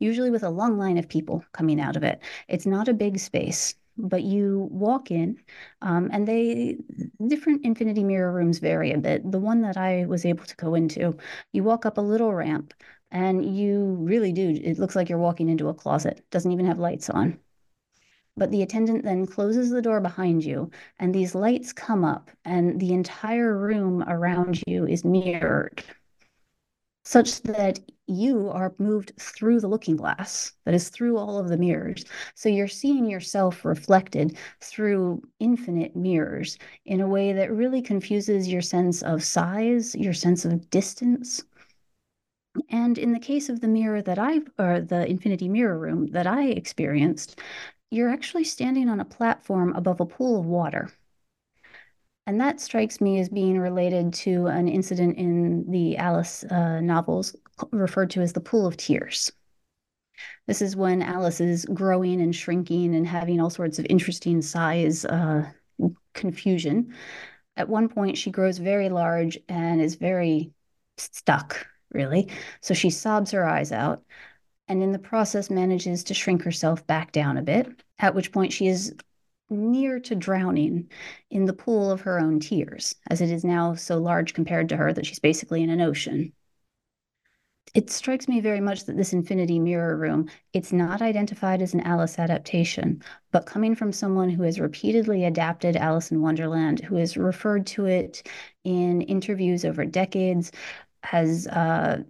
usually 0.00 0.30
with 0.30 0.42
a 0.42 0.50
long 0.50 0.76
line 0.78 0.98
of 0.98 1.08
people 1.08 1.44
coming 1.52 1.80
out 1.80 1.96
of 1.96 2.02
it. 2.02 2.20
It's 2.48 2.66
not 2.66 2.88
a 2.88 2.94
big 2.94 3.18
space 3.18 3.74
but 4.02 4.22
you 4.22 4.68
walk 4.70 5.10
in 5.10 5.36
um, 5.82 6.08
and 6.12 6.26
they 6.26 6.76
different 7.26 7.64
infinity 7.64 8.02
mirror 8.04 8.32
rooms 8.32 8.58
vary 8.58 8.92
a 8.92 8.98
bit. 8.98 9.30
The 9.30 9.38
one 9.38 9.60
that 9.62 9.76
i 9.76 10.06
was 10.06 10.24
able 10.24 10.44
to 10.44 10.56
go 10.56 10.74
into 10.74 11.16
you 11.52 11.62
walk 11.62 11.86
up 11.86 11.98
a 11.98 12.00
little 12.00 12.32
ramp 12.32 12.74
and 13.10 13.56
you 13.56 13.96
really 14.00 14.32
do 14.32 14.50
it 14.62 14.78
looks 14.78 14.96
like 14.96 15.08
you're 15.08 15.18
walking 15.18 15.48
into 15.48 15.68
a 15.68 15.74
closet 15.74 16.24
doesn't 16.30 16.52
even 16.52 16.66
have 16.66 16.78
lights 16.78 17.10
on. 17.10 17.38
But 18.36 18.50
the 18.50 18.62
attendant 18.62 19.04
then 19.04 19.26
closes 19.26 19.70
the 19.70 19.82
door 19.82 20.00
behind 20.00 20.44
you, 20.44 20.70
and 20.98 21.14
these 21.14 21.34
lights 21.34 21.72
come 21.72 22.04
up, 22.04 22.30
and 22.44 22.80
the 22.80 22.94
entire 22.94 23.58
room 23.58 24.02
around 24.04 24.62
you 24.66 24.86
is 24.86 25.04
mirrored, 25.04 25.82
such 27.04 27.42
that 27.42 27.80
you 28.06 28.48
are 28.50 28.74
moved 28.78 29.12
through 29.18 29.60
the 29.60 29.68
looking 29.68 29.96
glass 29.96 30.52
that 30.64 30.74
is 30.74 30.88
through 30.88 31.16
all 31.16 31.38
of 31.38 31.48
the 31.48 31.56
mirrors. 31.56 32.04
So 32.34 32.48
you're 32.48 32.68
seeing 32.68 33.08
yourself 33.08 33.64
reflected 33.64 34.36
through 34.60 35.22
infinite 35.38 35.94
mirrors 35.96 36.58
in 36.84 37.00
a 37.00 37.08
way 37.08 37.32
that 37.32 37.52
really 37.52 37.82
confuses 37.82 38.48
your 38.48 38.62
sense 38.62 39.02
of 39.02 39.22
size, 39.22 39.94
your 39.94 40.12
sense 40.12 40.44
of 40.44 40.68
distance. 40.70 41.42
And 42.68 42.98
in 42.98 43.12
the 43.12 43.20
case 43.20 43.48
of 43.48 43.60
the 43.60 43.68
mirror 43.68 44.02
that 44.02 44.18
I, 44.18 44.40
or 44.58 44.80
the 44.80 45.06
infinity 45.08 45.48
mirror 45.48 45.78
room 45.78 46.08
that 46.08 46.26
I 46.26 46.46
experienced, 46.46 47.38
you're 47.90 48.10
actually 48.10 48.44
standing 48.44 48.88
on 48.88 49.00
a 49.00 49.04
platform 49.04 49.74
above 49.74 50.00
a 50.00 50.06
pool 50.06 50.40
of 50.40 50.46
water. 50.46 50.90
And 52.30 52.40
that 52.40 52.60
strikes 52.60 53.00
me 53.00 53.18
as 53.18 53.28
being 53.28 53.58
related 53.58 54.14
to 54.14 54.46
an 54.46 54.68
incident 54.68 55.18
in 55.18 55.68
the 55.68 55.96
Alice 55.96 56.44
uh, 56.44 56.80
novels 56.80 57.34
referred 57.72 58.10
to 58.10 58.20
as 58.20 58.32
the 58.32 58.40
Pool 58.40 58.68
of 58.68 58.76
Tears. 58.76 59.32
This 60.46 60.62
is 60.62 60.76
when 60.76 61.02
Alice 61.02 61.40
is 61.40 61.64
growing 61.64 62.20
and 62.20 62.32
shrinking 62.32 62.94
and 62.94 63.04
having 63.04 63.40
all 63.40 63.50
sorts 63.50 63.80
of 63.80 63.86
interesting 63.90 64.42
size 64.42 65.04
uh, 65.04 65.50
confusion. 66.14 66.94
At 67.56 67.68
one 67.68 67.88
point, 67.88 68.16
she 68.16 68.30
grows 68.30 68.58
very 68.58 68.90
large 68.90 69.36
and 69.48 69.80
is 69.80 69.96
very 69.96 70.52
stuck, 70.98 71.66
really. 71.90 72.28
So 72.60 72.74
she 72.74 72.90
sobs 72.90 73.32
her 73.32 73.44
eyes 73.44 73.72
out 73.72 74.04
and 74.68 74.84
in 74.84 74.92
the 74.92 75.00
process 75.00 75.50
manages 75.50 76.04
to 76.04 76.14
shrink 76.14 76.44
herself 76.44 76.86
back 76.86 77.10
down 77.10 77.38
a 77.38 77.42
bit, 77.42 77.82
at 77.98 78.14
which 78.14 78.30
point 78.30 78.52
she 78.52 78.68
is 78.68 78.94
near 79.50 80.00
to 80.00 80.14
drowning 80.14 80.88
in 81.30 81.44
the 81.44 81.52
pool 81.52 81.90
of 81.90 82.02
her 82.02 82.18
own 82.18 82.40
tears, 82.40 82.94
as 83.10 83.20
it 83.20 83.30
is 83.30 83.44
now 83.44 83.74
so 83.74 83.98
large 83.98 84.32
compared 84.32 84.68
to 84.68 84.76
her 84.76 84.92
that 84.92 85.04
she's 85.04 85.18
basically 85.18 85.62
in 85.62 85.70
an 85.70 85.80
ocean. 85.80 86.32
It 87.72 87.88
strikes 87.88 88.26
me 88.26 88.40
very 88.40 88.60
much 88.60 88.86
that 88.86 88.96
this 88.96 89.12
infinity 89.12 89.60
mirror 89.60 89.96
room, 89.96 90.28
it's 90.52 90.72
not 90.72 91.02
identified 91.02 91.62
as 91.62 91.72
an 91.72 91.80
Alice 91.82 92.18
adaptation, 92.18 93.00
but 93.30 93.46
coming 93.46 93.76
from 93.76 93.92
someone 93.92 94.28
who 94.28 94.42
has 94.42 94.58
repeatedly 94.58 95.24
adapted 95.24 95.76
Alice 95.76 96.10
in 96.10 96.20
Wonderland, 96.20 96.80
who 96.80 96.96
has 96.96 97.16
referred 97.16 97.66
to 97.68 97.86
it 97.86 98.26
in 98.64 99.02
interviews 99.02 99.64
over 99.64 99.84
decades, 99.84 100.50
has 101.04 101.46
uh, 101.46 102.02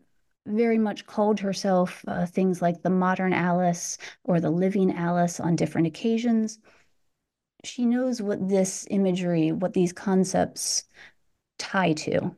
very 0.46 0.78
much 0.78 1.06
called 1.06 1.38
herself 1.38 2.02
uh, 2.08 2.24
things 2.24 2.62
like 2.62 2.82
the 2.82 2.90
modern 2.90 3.34
Alice 3.34 3.98
or 4.24 4.40
the 4.40 4.50
living 4.50 4.96
Alice 4.96 5.40
on 5.40 5.56
different 5.56 5.86
occasions. 5.86 6.58
She 7.64 7.86
knows 7.86 8.22
what 8.22 8.48
this 8.48 8.86
imagery, 8.90 9.52
what 9.52 9.72
these 9.72 9.92
concepts 9.92 10.84
tie 11.58 11.92
to. 11.94 12.34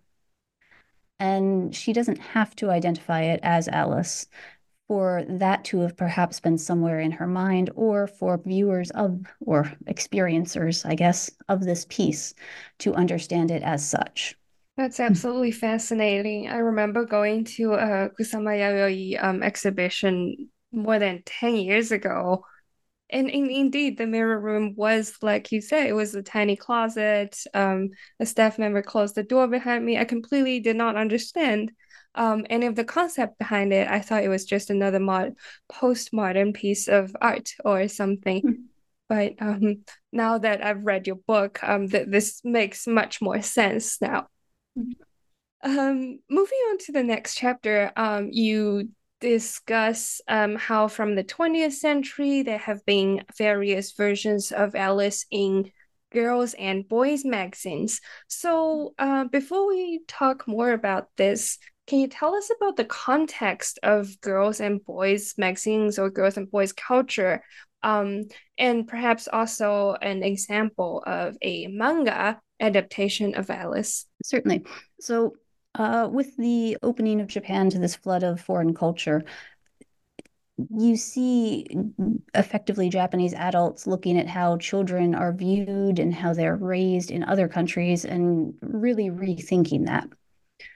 And 1.19 1.75
she 1.75 1.93
doesn't 1.93 2.19
have 2.19 2.55
to 2.57 2.71
identify 2.71 3.23
it 3.23 3.41
as 3.43 3.69
Alice 3.69 4.27
for 4.89 5.25
that 5.29 5.65
to 5.65 5.81
have 5.81 5.97
perhaps 5.97 6.41
been 6.41 6.59
somewhere 6.59 7.01
in 7.01 7.13
her 7.13 7.27
mind 7.27 7.71
or 7.75 8.07
for 8.07 8.39
viewers 8.39 8.91
of 8.91 9.23
or 9.41 9.73
experiencers, 9.87 10.85
I 10.85 10.95
guess, 10.95 11.31
of 11.49 11.65
this 11.65 11.87
piece 11.89 12.35
to 12.81 12.95
understand 12.95 13.51
it 13.51 13.63
as 13.63 13.89
such. 13.89 14.37
That's 14.77 15.01
absolutely 15.01 15.53
fascinating. 15.53 16.49
I 16.49 16.57
remember 16.57 17.05
going 17.05 17.45
to 17.57 17.75
a 17.75 18.11
Kusama 18.11 18.57
Yayoi 18.59 19.23
um, 19.23 19.43
exhibition 19.43 20.49
more 20.73 20.99
than 20.99 21.23
10 21.25 21.57
years 21.57 21.93
ago. 21.93 22.45
And, 23.12 23.31
and 23.31 23.51
indeed, 23.51 23.98
the 23.98 24.07
mirror 24.07 24.40
room 24.40 24.75
was, 24.75 25.14
like 25.20 25.53
you 25.53 25.61
say 25.61 25.87
it 25.87 25.92
was 25.92 26.14
a 26.14 26.22
tiny 26.22 26.57
closet. 26.57 27.38
Um, 27.53 27.90
a 28.18 28.27
staff 28.27 28.59
member 28.59 28.83
closed 28.83 29.14
the 29.14 29.22
door 29.22 29.46
behind 29.46 29.85
me. 29.85 29.98
I 29.98 30.05
completely 30.05 30.61
did 30.61 30.77
not 30.77 30.96
understand 30.96 31.72
um, 32.14 32.46
any 32.48 32.66
of 32.66 32.75
the 32.75 32.85
concept 32.85 33.38
behind 33.38 33.72
it. 33.72 33.87
I 33.88 34.01
thought 34.01 34.25
it 34.25 34.29
was 34.29 34.46
just 34.46 34.70
another 34.70 34.98
mod 34.98 35.35
postmodern 35.70 36.55
piece 36.55 36.88
of 36.88 37.14
art 37.20 37.51
or 37.64 37.87
something. 37.88 38.40
Hmm. 38.40 38.53
But 39.09 39.35
um, 39.40 39.85
now 40.11 40.38
that 40.38 40.64
I've 40.64 40.85
read 40.85 41.07
your 41.07 41.16
book, 41.16 41.62
um, 41.62 41.88
th 41.88 42.09
this 42.09 42.40
makes 42.44 42.87
much 42.87 43.20
more 43.20 43.42
sense 43.42 44.01
now. 44.01 44.29
Um, 45.62 46.18
moving 46.31 46.59
on 46.70 46.79
to 46.79 46.92
the 46.92 47.05
next 47.05 47.37
chapter, 47.37 47.92
um, 47.94 48.31
you 48.33 48.88
discuss 49.23 50.21
um, 50.27 50.57
how 50.57 50.89
from 50.89 51.15
the 51.15 51.25
20th 51.25 51.75
century 51.75 52.43
there 52.43 52.59
have 52.59 52.85
been 52.85 53.23
various 53.39 53.93
versions 53.93 54.53
of 54.53 54.75
Alice 54.75 55.25
in 55.31 55.71
girls 56.13 56.55
and 56.55 56.87
boys 56.89 57.25
magazines. 57.25 58.01
So, 58.27 58.95
uh, 58.99 59.25
before 59.25 59.69
we 59.69 60.01
talk 60.09 60.47
more 60.47 60.73
about 60.73 61.09
this, 61.17 61.59
can 61.87 62.01
you 62.01 62.09
tell 62.09 62.35
us 62.35 62.51
about 62.57 62.77
the 62.77 62.85
context 62.85 63.79
of 63.83 64.21
girls 64.21 64.61
and 64.61 64.85
boys 64.85 65.35
magazines 65.39 65.99
or 65.99 66.11
girls 66.11 66.37
and 66.37 66.51
boys 66.51 66.73
culture? 66.73 67.43
Um, 67.83 68.25
and 68.59 68.87
perhaps 68.87 69.29
also 69.33 69.97
an 70.03 70.23
example 70.23 71.03
of 71.07 71.37
a 71.43 71.69
manga 71.69 72.41
adaptation 72.61 73.35
of 73.35 73.51
Alice. 73.51 74.07
Certainly. 74.23 74.67
So, 75.01 75.35
uh, 75.75 76.09
with 76.11 76.37
the 76.37 76.77
opening 76.83 77.21
of 77.21 77.27
Japan 77.27 77.71
to 77.71 77.79
this 77.79 77.97
flood 77.97 78.23
of 78.23 78.41
foreign 78.41 78.75
culture, 78.75 79.25
you 80.71 80.97
see 80.97 81.67
effectively 82.35 82.89
Japanese 82.89 83.33
adults 83.35 83.87
looking 83.87 84.19
at 84.19 84.29
how 84.29 84.59
children 84.59 85.15
are 85.15 85.33
viewed 85.33 85.99
and 85.99 86.15
how 86.15 86.35
they're 86.35 86.57
raised 86.57 87.11
in 87.11 87.25
other 87.25 87.49
countries 87.49 88.05
and 88.05 88.55
really 88.61 89.09
rethinking 89.09 89.87
that. 89.87 90.09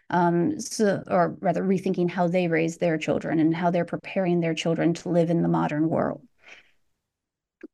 Um, 0.09 0.59
so, 0.61 1.03
or 1.09 1.37
rather, 1.41 1.63
rethinking 1.63 2.11
how 2.11 2.29
they 2.29 2.49
raise 2.49 2.79
their 2.79 2.97
children 2.97 3.39
and 3.39 3.55
how 3.55 3.71
they're 3.71 3.85
preparing 3.85 4.41
their 4.41 4.55
children 4.55 4.95
to 4.95 5.09
live 5.09 5.31
in 5.31 5.43
the 5.43 5.49
modern 5.49 5.89
world. 5.89 6.23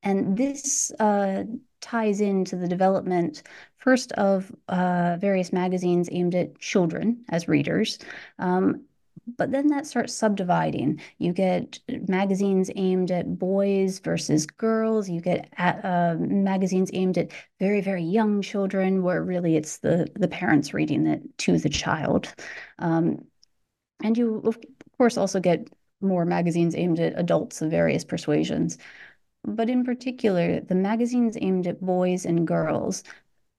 And 0.02 0.36
this 0.36 0.90
uh, 0.98 1.44
ties 1.82 2.20
into 2.20 2.56
the 2.56 2.68
development 2.68 3.42
first 3.76 4.12
of 4.12 4.50
uh, 4.68 5.16
various 5.20 5.52
magazines 5.52 6.08
aimed 6.10 6.34
at 6.34 6.58
children 6.58 7.22
as 7.28 7.48
readers. 7.48 7.98
Um, 8.38 8.84
but 9.36 9.52
then 9.52 9.68
that 9.68 9.86
starts 9.86 10.14
subdividing. 10.14 11.00
You 11.18 11.32
get 11.32 11.78
magazines 12.08 12.70
aimed 12.74 13.10
at 13.10 13.38
boys 13.38 14.00
versus 14.00 14.46
girls. 14.46 15.08
You 15.08 15.20
get 15.20 15.48
at, 15.58 15.84
uh, 15.84 16.16
magazines 16.18 16.90
aimed 16.92 17.18
at 17.18 17.30
very, 17.60 17.80
very 17.80 18.02
young 18.02 18.42
children, 18.42 19.02
where 19.02 19.22
really 19.22 19.56
it's 19.56 19.78
the 19.78 20.08
the 20.14 20.28
parents 20.28 20.74
reading 20.74 21.06
it 21.06 21.22
to 21.38 21.58
the 21.58 21.68
child. 21.68 22.34
Um, 22.80 23.24
and 24.02 24.18
you, 24.18 24.42
of 24.44 24.58
course, 24.98 25.16
also 25.16 25.38
get 25.38 25.68
more 26.00 26.24
magazines 26.24 26.74
aimed 26.74 26.98
at 26.98 27.16
adults 27.16 27.62
of 27.62 27.70
various 27.70 28.04
persuasions. 28.04 28.76
But 29.44 29.68
in 29.68 29.84
particular, 29.84 30.60
the 30.60 30.74
magazines 30.74 31.36
aimed 31.40 31.66
at 31.66 31.80
boys 31.80 32.24
and 32.24 32.46
girls 32.46 33.02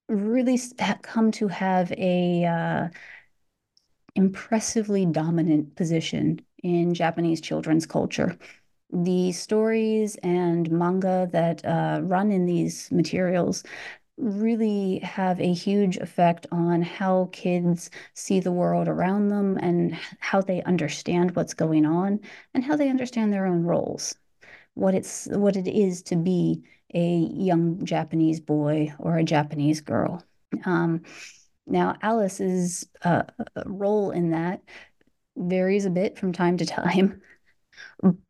really 0.07 0.59
come 1.01 1.31
to 1.31 1.47
have 1.47 1.91
a 1.93 2.45
uh, 2.45 2.87
impressively 4.15 5.05
dominant 5.05 5.75
position 5.75 6.39
in 6.63 6.93
Japanese 6.93 7.41
children's 7.41 7.85
culture. 7.85 8.37
The 8.91 9.31
stories 9.31 10.15
and 10.17 10.69
manga 10.71 11.27
that 11.31 11.65
uh, 11.65 12.01
run 12.03 12.31
in 12.31 12.45
these 12.45 12.91
materials 12.91 13.63
really 14.17 14.99
have 14.99 15.39
a 15.41 15.51
huge 15.53 15.97
effect 15.97 16.45
on 16.51 16.83
how 16.83 17.29
kids 17.31 17.89
see 18.13 18.39
the 18.39 18.51
world 18.51 18.87
around 18.87 19.29
them 19.29 19.57
and 19.57 19.95
how 20.19 20.41
they 20.41 20.61
understand 20.63 21.35
what's 21.35 21.55
going 21.55 21.85
on 21.85 22.19
and 22.53 22.63
how 22.63 22.75
they 22.75 22.89
understand 22.89 23.33
their 23.33 23.47
own 23.47 23.63
roles 23.63 24.15
what 24.75 24.95
it's 24.95 25.27
what 25.31 25.55
it 25.55 25.67
is 25.67 26.01
to 26.03 26.15
be 26.15 26.63
a 26.93 27.17
young 27.17 27.83
Japanese 27.85 28.39
boy 28.39 28.93
or 28.99 29.17
a 29.17 29.23
Japanese 29.23 29.81
girl. 29.81 30.23
Um, 30.65 31.01
now, 31.65 31.95
Alice's 32.01 32.85
uh, 33.03 33.23
role 33.65 34.11
in 34.11 34.31
that 34.31 34.61
varies 35.35 35.85
a 35.85 35.89
bit 35.89 36.17
from 36.17 36.33
time 36.33 36.57
to 36.57 36.65
time. 36.65 37.21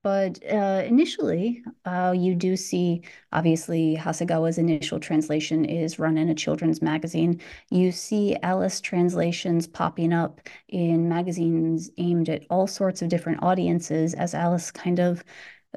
But 0.04 0.40
uh, 0.50 0.84
initially, 0.86 1.64
uh, 1.84 2.14
you 2.16 2.36
do 2.36 2.56
see, 2.56 3.02
obviously, 3.34 3.96
Hasegawa's 3.96 4.58
initial 4.58 5.00
translation 5.00 5.66
is 5.66 6.00
run 6.00 6.18
in 6.18 6.30
a 6.30 6.36
children's 6.36 6.82
magazine. 6.82 7.42
You 7.70 7.92
see 7.92 8.38
Alice 8.42 8.80
translations 8.80 9.68
popping 9.68 10.14
up 10.14 10.42
in 10.70 11.10
magazines 11.10 11.90
aimed 11.98 12.30
at 12.30 12.44
all 12.50 12.68
sorts 12.68 13.02
of 13.02 13.10
different 13.10 13.44
audiences 13.44 14.14
as 14.14 14.34
Alice 14.34 14.72
kind 14.72 15.00
of 15.00 15.24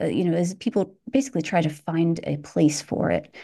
uh, 0.00 0.06
you 0.06 0.24
know, 0.24 0.37
as 0.37 0.54
people 0.54 0.94
basically 1.11 1.42
try 1.42 1.61
to 1.61 1.70
find 1.70 2.20
a 2.24 2.37
place 2.38 2.82
for 2.82 3.11
it. 3.11 3.35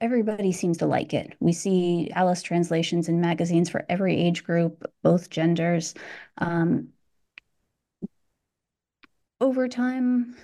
Everybody 0.00 0.52
seems 0.52 0.78
to 0.78 0.86
like 0.86 1.14
it. 1.14 1.34
We 1.40 1.52
see 1.52 2.10
Alice 2.14 2.42
translations 2.42 3.08
in 3.08 3.20
magazines 3.20 3.70
for 3.70 3.84
every 3.88 4.16
age 4.16 4.44
group, 4.44 4.90
both 5.02 5.30
genders. 5.30 5.94
Um, 6.38 6.88
over 9.40 9.68
time, 9.68 10.36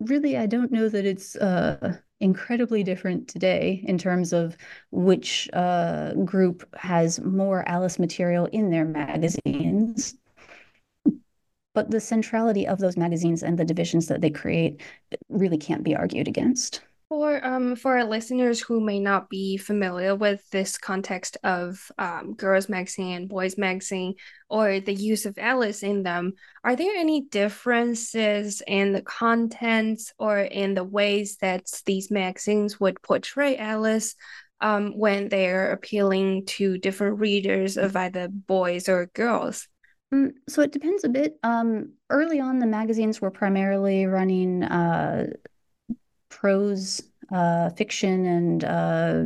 really, 0.00 0.36
I 0.36 0.46
don't 0.46 0.72
know 0.72 0.88
that 0.88 1.06
it's 1.06 1.36
uh, 1.36 1.96
incredibly 2.20 2.82
different 2.82 3.28
today 3.28 3.82
in 3.86 3.96
terms 3.96 4.32
of 4.32 4.56
which 4.90 5.48
uh, 5.52 6.14
group 6.24 6.68
has 6.76 7.20
more 7.20 7.66
Alice 7.68 7.98
material 7.98 8.46
in 8.46 8.70
their 8.70 8.84
magazines 8.84 10.14
but 11.78 11.92
the 11.92 12.00
centrality 12.00 12.66
of 12.66 12.80
those 12.80 12.96
magazines 12.96 13.44
and 13.44 13.56
the 13.56 13.64
divisions 13.64 14.08
that 14.08 14.20
they 14.20 14.30
create 14.30 14.80
really 15.28 15.56
can't 15.56 15.84
be 15.84 15.94
argued 15.94 16.26
against. 16.26 16.80
For 17.08 17.38
um 17.46 17.76
for 17.76 17.96
our 17.98 18.04
listeners 18.04 18.60
who 18.60 18.80
may 18.80 18.98
not 18.98 19.30
be 19.30 19.56
familiar 19.56 20.16
with 20.16 20.40
this 20.50 20.76
context 20.76 21.36
of 21.44 21.78
um, 21.96 22.34
girls 22.34 22.68
magazine 22.68 23.14
and 23.14 23.28
boys 23.28 23.56
magazine 23.56 24.14
or 24.50 24.80
the 24.80 24.92
use 24.92 25.24
of 25.24 25.38
Alice 25.38 25.84
in 25.84 26.02
them, 26.02 26.32
are 26.64 26.74
there 26.74 26.96
any 26.96 27.20
differences 27.20 28.60
in 28.66 28.92
the 28.92 29.02
contents 29.02 30.12
or 30.18 30.40
in 30.40 30.74
the 30.74 30.82
ways 30.98 31.36
that 31.36 31.62
these 31.86 32.10
magazines 32.10 32.80
would 32.80 33.00
portray 33.02 33.56
Alice 33.56 34.16
um, 34.60 34.98
when 34.98 35.28
they're 35.28 35.70
appealing 35.70 36.44
to 36.46 36.76
different 36.76 37.20
readers 37.20 37.76
of 37.76 37.94
either 37.94 38.26
boys 38.26 38.88
or 38.88 39.06
girls? 39.14 39.68
Mm, 40.12 40.32
so 40.48 40.62
it 40.62 40.72
depends 40.72 41.04
a 41.04 41.08
bit. 41.08 41.38
Um, 41.42 41.92
early 42.10 42.40
on, 42.40 42.58
the 42.58 42.66
magazines 42.66 43.20
were 43.20 43.30
primarily 43.30 44.06
running 44.06 44.62
uh, 44.62 45.26
prose, 46.28 47.02
uh, 47.32 47.70
fiction, 47.70 48.26
and 48.26 48.64
uh, 48.64 49.24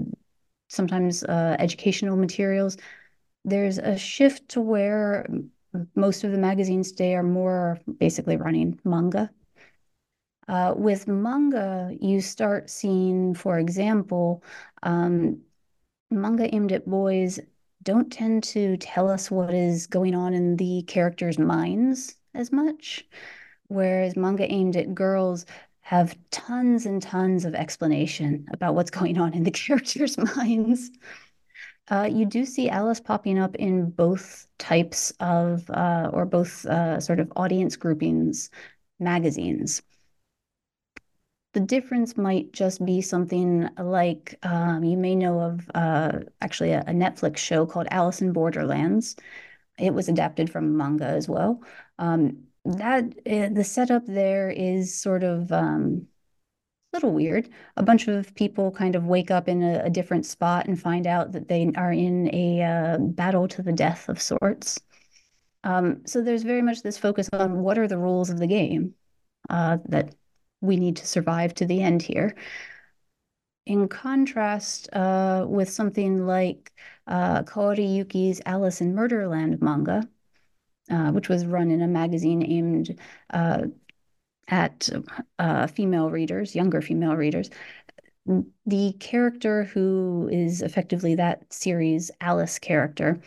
sometimes 0.68 1.24
uh, 1.24 1.56
educational 1.58 2.16
materials. 2.16 2.76
There's 3.44 3.78
a 3.78 3.98
shift 3.98 4.48
to 4.50 4.60
where 4.60 5.26
most 5.94 6.24
of 6.24 6.32
the 6.32 6.38
magazines 6.38 6.92
today 6.92 7.14
are 7.14 7.22
more 7.22 7.78
basically 7.98 8.36
running 8.36 8.80
manga. 8.84 9.30
Uh, 10.48 10.74
with 10.76 11.06
manga, 11.06 11.96
you 12.00 12.20
start 12.20 12.68
seeing, 12.68 13.34
for 13.34 13.58
example, 13.58 14.42
um, 14.82 15.40
manga 16.10 16.54
aimed 16.54 16.72
at 16.72 16.86
boys 16.88 17.40
don't 17.82 18.12
tend 18.12 18.44
to 18.44 18.76
tell 18.78 19.10
us 19.10 19.30
what 19.30 19.54
is 19.54 19.86
going 19.86 20.14
on 20.14 20.34
in 20.34 20.56
the 20.56 20.82
characters' 20.82 21.38
minds 21.38 22.16
as 22.34 22.52
much, 22.52 23.04
whereas 23.68 24.16
manga 24.16 24.50
aimed 24.50 24.76
at 24.76 24.94
girls 24.94 25.46
have 25.80 26.16
tons 26.30 26.86
and 26.86 27.02
tons 27.02 27.44
of 27.44 27.54
explanation 27.54 28.46
about 28.52 28.74
what's 28.74 28.90
going 28.98 29.18
on 29.18 29.34
in 29.34 29.42
the 29.44 29.50
characters' 29.50 30.18
minds. 30.36 30.90
Uh, 31.90 32.08
you 32.10 32.24
do 32.24 32.44
see 32.44 32.68
Alice 32.70 33.00
popping 33.00 33.38
up 33.38 33.56
in 33.56 33.90
both 33.90 34.46
types 34.58 35.12
of, 35.20 35.68
uh, 35.70 36.10
or 36.12 36.24
both 36.24 36.64
uh, 36.66 37.00
sort 37.00 37.20
of 37.20 37.32
audience 37.36 37.76
groupings 37.76 38.50
magazines. 39.00 39.82
The 41.52 41.60
difference 41.60 42.16
might 42.16 42.52
just 42.52 42.84
be 42.84 43.02
something 43.02 43.68
like 43.78 44.38
um, 44.42 44.84
you 44.84 44.96
may 44.96 45.14
know 45.14 45.40
of 45.40 45.70
uh, 45.74 46.20
actually 46.40 46.72
a, 46.72 46.80
a, 46.80 46.92
Netflix 46.92 47.38
show 47.38 47.66
called 47.66 47.88
Alice 47.90 48.22
in 48.22 48.32
Borderlands. 48.32 49.16
It 49.78 49.92
was 49.92 50.08
adapted 50.08 50.50
from 50.50 50.76
manga 50.76 51.04
as 51.06 51.28
well. 51.28 51.62
Um, 51.98 52.44
that 52.64 53.04
uh, 53.26 53.48
the 53.52 53.64
setup 53.64 54.06
there 54.06 54.50
is 54.50 54.98
sort 54.98 55.24
of 55.24 55.52
um, 55.52 56.06
a 56.92 56.96
little 56.96 57.12
weird. 57.12 57.48
A 57.76 57.82
bunch 57.82 58.08
of 58.08 58.34
people 58.34 58.70
kind 58.70 58.96
of 58.96 59.06
wake 59.06 59.30
up 59.30 59.48
in 59.48 59.62
a, 59.62 59.84
a 59.84 59.90
different 59.90 60.26
spot 60.26 60.66
and 60.66 60.80
find 60.80 61.06
out 61.06 61.32
that 61.32 61.48
they 61.48 61.70
are 61.76 61.92
in 61.92 62.34
a 62.34 62.62
uh, 62.62 62.98
battle 62.98 63.48
to 63.48 63.62
the 63.62 63.72
death 63.72 64.08
of 64.08 64.22
sorts. 64.22 64.80
Um, 65.64 66.02
so 66.06 66.22
there's 66.22 66.42
very 66.42 66.62
much 66.62 66.82
this 66.82 66.98
focus 66.98 67.28
on 67.32 67.60
what 67.60 67.78
are 67.78 67.88
the 67.88 67.98
rules 67.98 68.30
of 68.30 68.38
the 68.38 68.46
game 68.46 68.94
uh, 69.50 69.78
that 69.88 70.14
we 70.62 70.77
need 70.77 70.96
to 70.96 71.07
survive 71.07 71.55
to 71.57 71.66
the 71.66 71.83
end 71.83 72.01
here. 72.01 72.35
In 73.66 73.88
contrast 73.88 74.88
uh, 74.92 75.44
with 75.48 75.68
something 75.68 76.27
like 76.27 76.72
uh, 77.07 77.42
Kaori 77.42 77.94
Yuki's 77.94 78.40
Alice 78.46 78.81
in 78.81 78.94
Murderland 78.94 79.61
manga, 79.61 80.09
uh, 80.90 81.11
which 81.12 81.29
was 81.29 81.46
run 81.46 81.70
in 81.70 81.83
a 81.83 81.87
magazine 81.88 82.42
aimed 82.42 82.98
uh, 83.31 83.64
at 84.48 84.88
uh, 85.38 85.66
female 85.66 86.11
readers, 86.11 86.57
younger 86.57 86.81
female 86.81 87.16
readers, 87.16 87.51
the 88.66 88.92
character 89.01 89.64
who 89.64 90.29
is 90.33 90.62
effectively 90.62 91.14
that 91.16 91.53
series 91.53 92.11
Alice 92.20 92.59
character 92.59 93.20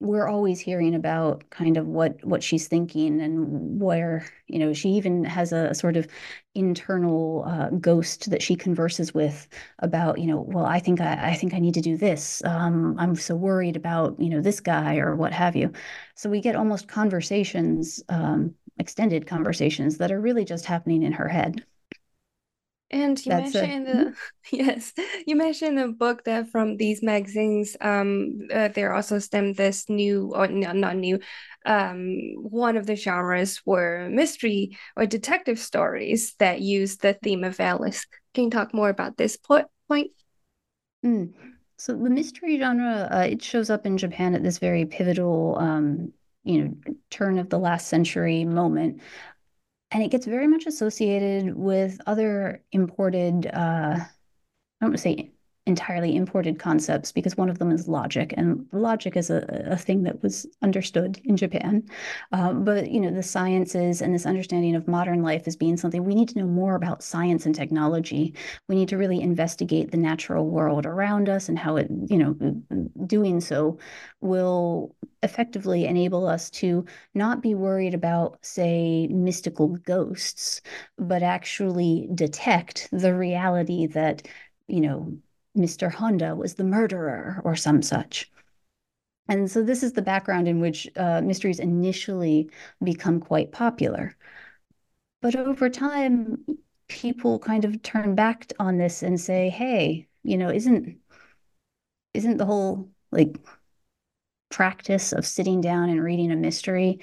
we're 0.00 0.28
always 0.28 0.60
hearing 0.60 0.94
about 0.94 1.48
kind 1.50 1.76
of 1.76 1.86
what 1.86 2.24
what 2.24 2.42
she's 2.42 2.68
thinking 2.68 3.20
and 3.20 3.80
where 3.80 4.24
you 4.46 4.58
know 4.58 4.72
she 4.72 4.90
even 4.90 5.24
has 5.24 5.52
a, 5.52 5.74
sort 5.74 5.96
of 5.96 6.06
internal 6.54 7.44
uh, 7.46 7.70
ghost 7.70 8.30
that 8.30 8.42
she 8.42 8.54
converses 8.54 9.12
with 9.12 9.48
about 9.80 10.18
you 10.18 10.26
know 10.26 10.40
well 10.40 10.64
I 10.66 10.78
think 10.78 11.00
I, 11.00 11.30
I 11.30 11.34
think 11.34 11.52
I 11.54 11.58
need 11.58 11.74
to 11.74 11.80
do 11.80 11.96
this. 11.96 12.42
Um, 12.44 12.96
I'm 12.98 13.16
so 13.16 13.34
worried 13.34 13.76
about 13.76 14.18
you 14.20 14.30
know 14.30 14.40
this 14.40 14.60
guy 14.60 14.98
or 14.98 15.16
what 15.16 15.32
have 15.32 15.56
you. 15.56 15.72
So 16.14 16.30
we 16.30 16.40
get 16.40 16.56
almost 16.56 16.88
conversations 16.88 18.02
um, 18.08 18.54
extended 18.78 19.26
conversations 19.26 19.98
that 19.98 20.12
are 20.12 20.20
really 20.20 20.44
just 20.44 20.64
happening 20.64 21.02
in 21.02 21.12
her 21.12 21.28
head 21.28 21.64
and 22.90 23.24
you 23.24 23.30
That's 23.30 23.54
mentioned 23.54 23.86
the 23.86 23.92
mm-hmm. 23.92 24.12
yes, 24.56 24.92
you 25.26 25.36
mentioned 25.36 25.76
the 25.76 25.88
book 25.88 26.24
that 26.24 26.50
from 26.50 26.76
these 26.76 27.02
magazines, 27.02 27.76
um, 27.80 28.48
uh, 28.52 28.68
there 28.68 28.94
also 28.94 29.18
stemmed 29.18 29.56
this 29.56 29.88
new 29.88 30.32
or 30.34 30.48
no, 30.48 30.72
not 30.72 30.96
new, 30.96 31.20
um, 31.66 32.18
one 32.36 32.76
of 32.76 32.86
the 32.86 32.96
genres 32.96 33.60
were 33.66 34.08
mystery 34.10 34.76
or 34.96 35.04
detective 35.04 35.58
stories 35.58 36.34
that 36.38 36.62
use 36.62 36.96
the 36.96 37.12
theme 37.12 37.44
of 37.44 37.60
Alice. 37.60 38.06
Can 38.32 38.44
you 38.44 38.50
talk 38.50 38.72
more 38.72 38.88
about 38.88 39.16
this 39.16 39.36
point? 39.36 39.66
Mm. 41.04 41.32
So 41.76 41.92
the 41.92 42.10
mystery 42.10 42.58
genre, 42.58 43.08
uh, 43.12 43.26
it 43.30 43.42
shows 43.42 43.70
up 43.70 43.86
in 43.86 43.98
Japan 43.98 44.34
at 44.34 44.42
this 44.42 44.58
very 44.58 44.84
pivotal, 44.84 45.56
um, 45.58 46.12
you 46.42 46.64
know, 46.64 46.74
turn 47.10 47.38
of 47.38 47.50
the 47.50 47.58
last 47.58 47.88
century 47.88 48.44
moment 48.44 49.00
and 49.90 50.02
it 50.02 50.10
gets 50.10 50.26
very 50.26 50.46
much 50.46 50.66
associated 50.66 51.56
with 51.56 52.00
other 52.06 52.62
imported 52.72 53.46
uh, 53.46 53.96
I 53.98 54.84
don't 54.84 54.90
want 54.90 54.94
to 54.94 54.98
say 54.98 55.32
entirely 55.68 56.16
imported 56.16 56.58
concepts 56.58 57.12
because 57.12 57.36
one 57.36 57.50
of 57.50 57.58
them 57.58 57.70
is 57.70 57.86
logic, 57.86 58.34
and 58.36 58.66
logic 58.72 59.16
is 59.16 59.30
a, 59.30 59.44
a 59.70 59.76
thing 59.76 60.02
that 60.02 60.22
was 60.22 60.46
understood 60.62 61.20
in 61.24 61.36
Japan. 61.36 61.84
Uh, 62.32 62.52
but 62.52 62.90
you 62.90 63.00
know, 63.00 63.10
the 63.10 63.22
sciences 63.22 64.02
and 64.02 64.14
this 64.14 64.26
understanding 64.26 64.74
of 64.74 64.88
modern 64.88 65.22
life 65.22 65.44
as 65.46 65.56
being 65.56 65.76
something 65.76 66.04
we 66.04 66.14
need 66.14 66.28
to 66.30 66.38
know 66.38 66.46
more 66.46 66.74
about 66.74 67.02
science 67.02 67.46
and 67.46 67.54
technology. 67.54 68.34
We 68.68 68.74
need 68.74 68.88
to 68.88 68.98
really 68.98 69.20
investigate 69.20 69.90
the 69.90 69.96
natural 69.98 70.46
world 70.48 70.86
around 70.86 71.28
us 71.28 71.48
and 71.48 71.58
how 71.58 71.76
it, 71.76 71.88
you 72.08 72.18
know, 72.18 72.34
doing 73.06 73.40
so 73.40 73.78
will 74.20 74.94
effectively 75.22 75.84
enable 75.84 76.26
us 76.26 76.50
to 76.50 76.84
not 77.14 77.42
be 77.42 77.54
worried 77.54 77.94
about, 77.94 78.38
say, 78.42 79.06
mystical 79.08 79.68
ghosts, 79.68 80.60
but 80.96 81.22
actually 81.22 82.08
detect 82.14 82.88
the 82.92 83.14
reality 83.14 83.86
that, 83.86 84.26
you 84.66 84.80
know, 84.80 85.16
Mr. 85.54 85.90
Honda 85.90 86.34
was 86.34 86.54
the 86.54 86.64
murderer 86.64 87.40
or 87.44 87.56
some 87.56 87.82
such. 87.82 88.30
And 89.28 89.50
so 89.50 89.62
this 89.62 89.82
is 89.82 89.92
the 89.94 90.02
background 90.02 90.48
in 90.48 90.60
which 90.60 90.88
uh, 90.96 91.20
mysteries 91.22 91.60
initially 91.60 92.50
become 92.82 93.20
quite 93.20 93.52
popular. 93.52 94.16
But 95.20 95.36
over 95.36 95.70
time, 95.70 96.44
people 96.88 97.38
kind 97.38 97.64
of 97.64 97.82
turn 97.82 98.14
back 98.16 98.52
on 98.58 98.78
this 98.78 99.02
and 99.02 99.20
say, 99.20 99.48
hey, 99.48 100.08
you 100.24 100.36
know, 100.36 100.50
isn't 100.50 101.00
isn't 102.14 102.36
the 102.38 102.46
whole 102.46 102.90
like 103.10 103.36
practice 104.50 105.12
of 105.12 105.26
sitting 105.26 105.60
down 105.60 105.88
and 105.88 106.02
reading 106.02 106.30
a 106.32 106.36
mystery, 106.36 107.00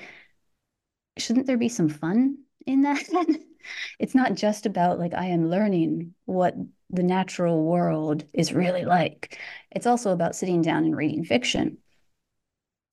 shouldn't 1.18 1.46
there 1.48 1.58
be 1.58 1.70
some 1.70 1.90
fun 1.90 2.38
in 2.66 2.82
that? 2.82 3.04
it's 4.00 4.16
not 4.16 4.36
just 4.36 4.66
about 4.66 5.00
like 5.00 5.14
I 5.14 5.26
am 5.26 5.50
learning 5.50 6.14
what 6.26 6.56
the 6.90 7.04
natural 7.04 7.64
world 7.64 8.24
is 8.34 8.54
really 8.54 8.86
like. 8.86 9.40
It's 9.72 9.88
also 9.88 10.12
about 10.12 10.36
sitting 10.36 10.62
down 10.62 10.86
and 10.86 10.96
reading 10.96 11.24
fiction. 11.24 11.78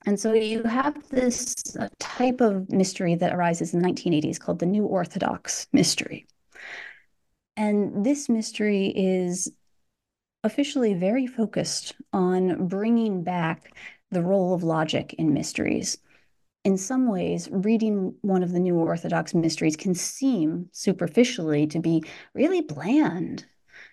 And 0.05 0.19
so 0.19 0.33
you 0.33 0.65
have 0.65 1.09
this 1.11 1.55
uh, 1.79 1.89
type 2.01 2.41
of 2.41 2.71
mystery 2.71 3.15
that 3.17 3.35
arises 3.35 3.73
in 3.73 3.81
the 3.81 3.89
1980s 3.89 4.41
called 4.41 4.59
the 4.59 4.67
New 4.67 4.85
Orthodox 4.85 5.69
mystery. 5.73 6.27
And 7.57 8.05
this 8.05 8.29
mystery 8.29 8.87
is 8.89 9.53
officially 10.43 10.95
very 10.95 11.27
focused 11.27 11.95
on 12.13 12.67
bringing 12.67 13.23
back 13.23 13.77
the 14.11 14.23
role 14.23 14.55
of 14.55 14.65
logic 14.65 15.15
in 15.15 15.33
mysteries. 15.33 15.99
In 16.65 16.77
some 16.79 17.09
ways, 17.09 17.49
reading 17.51 18.15
one 18.23 18.43
of 18.43 18.53
the 18.53 18.61
New 18.61 18.77
Orthodox 18.77 19.35
mysteries 19.35 19.77
can 19.77 19.95
seem 19.95 20.69
superficially 20.73 21.67
to 21.69 21.81
be 21.81 22.05
really 22.35 22.61
bland 22.61 23.47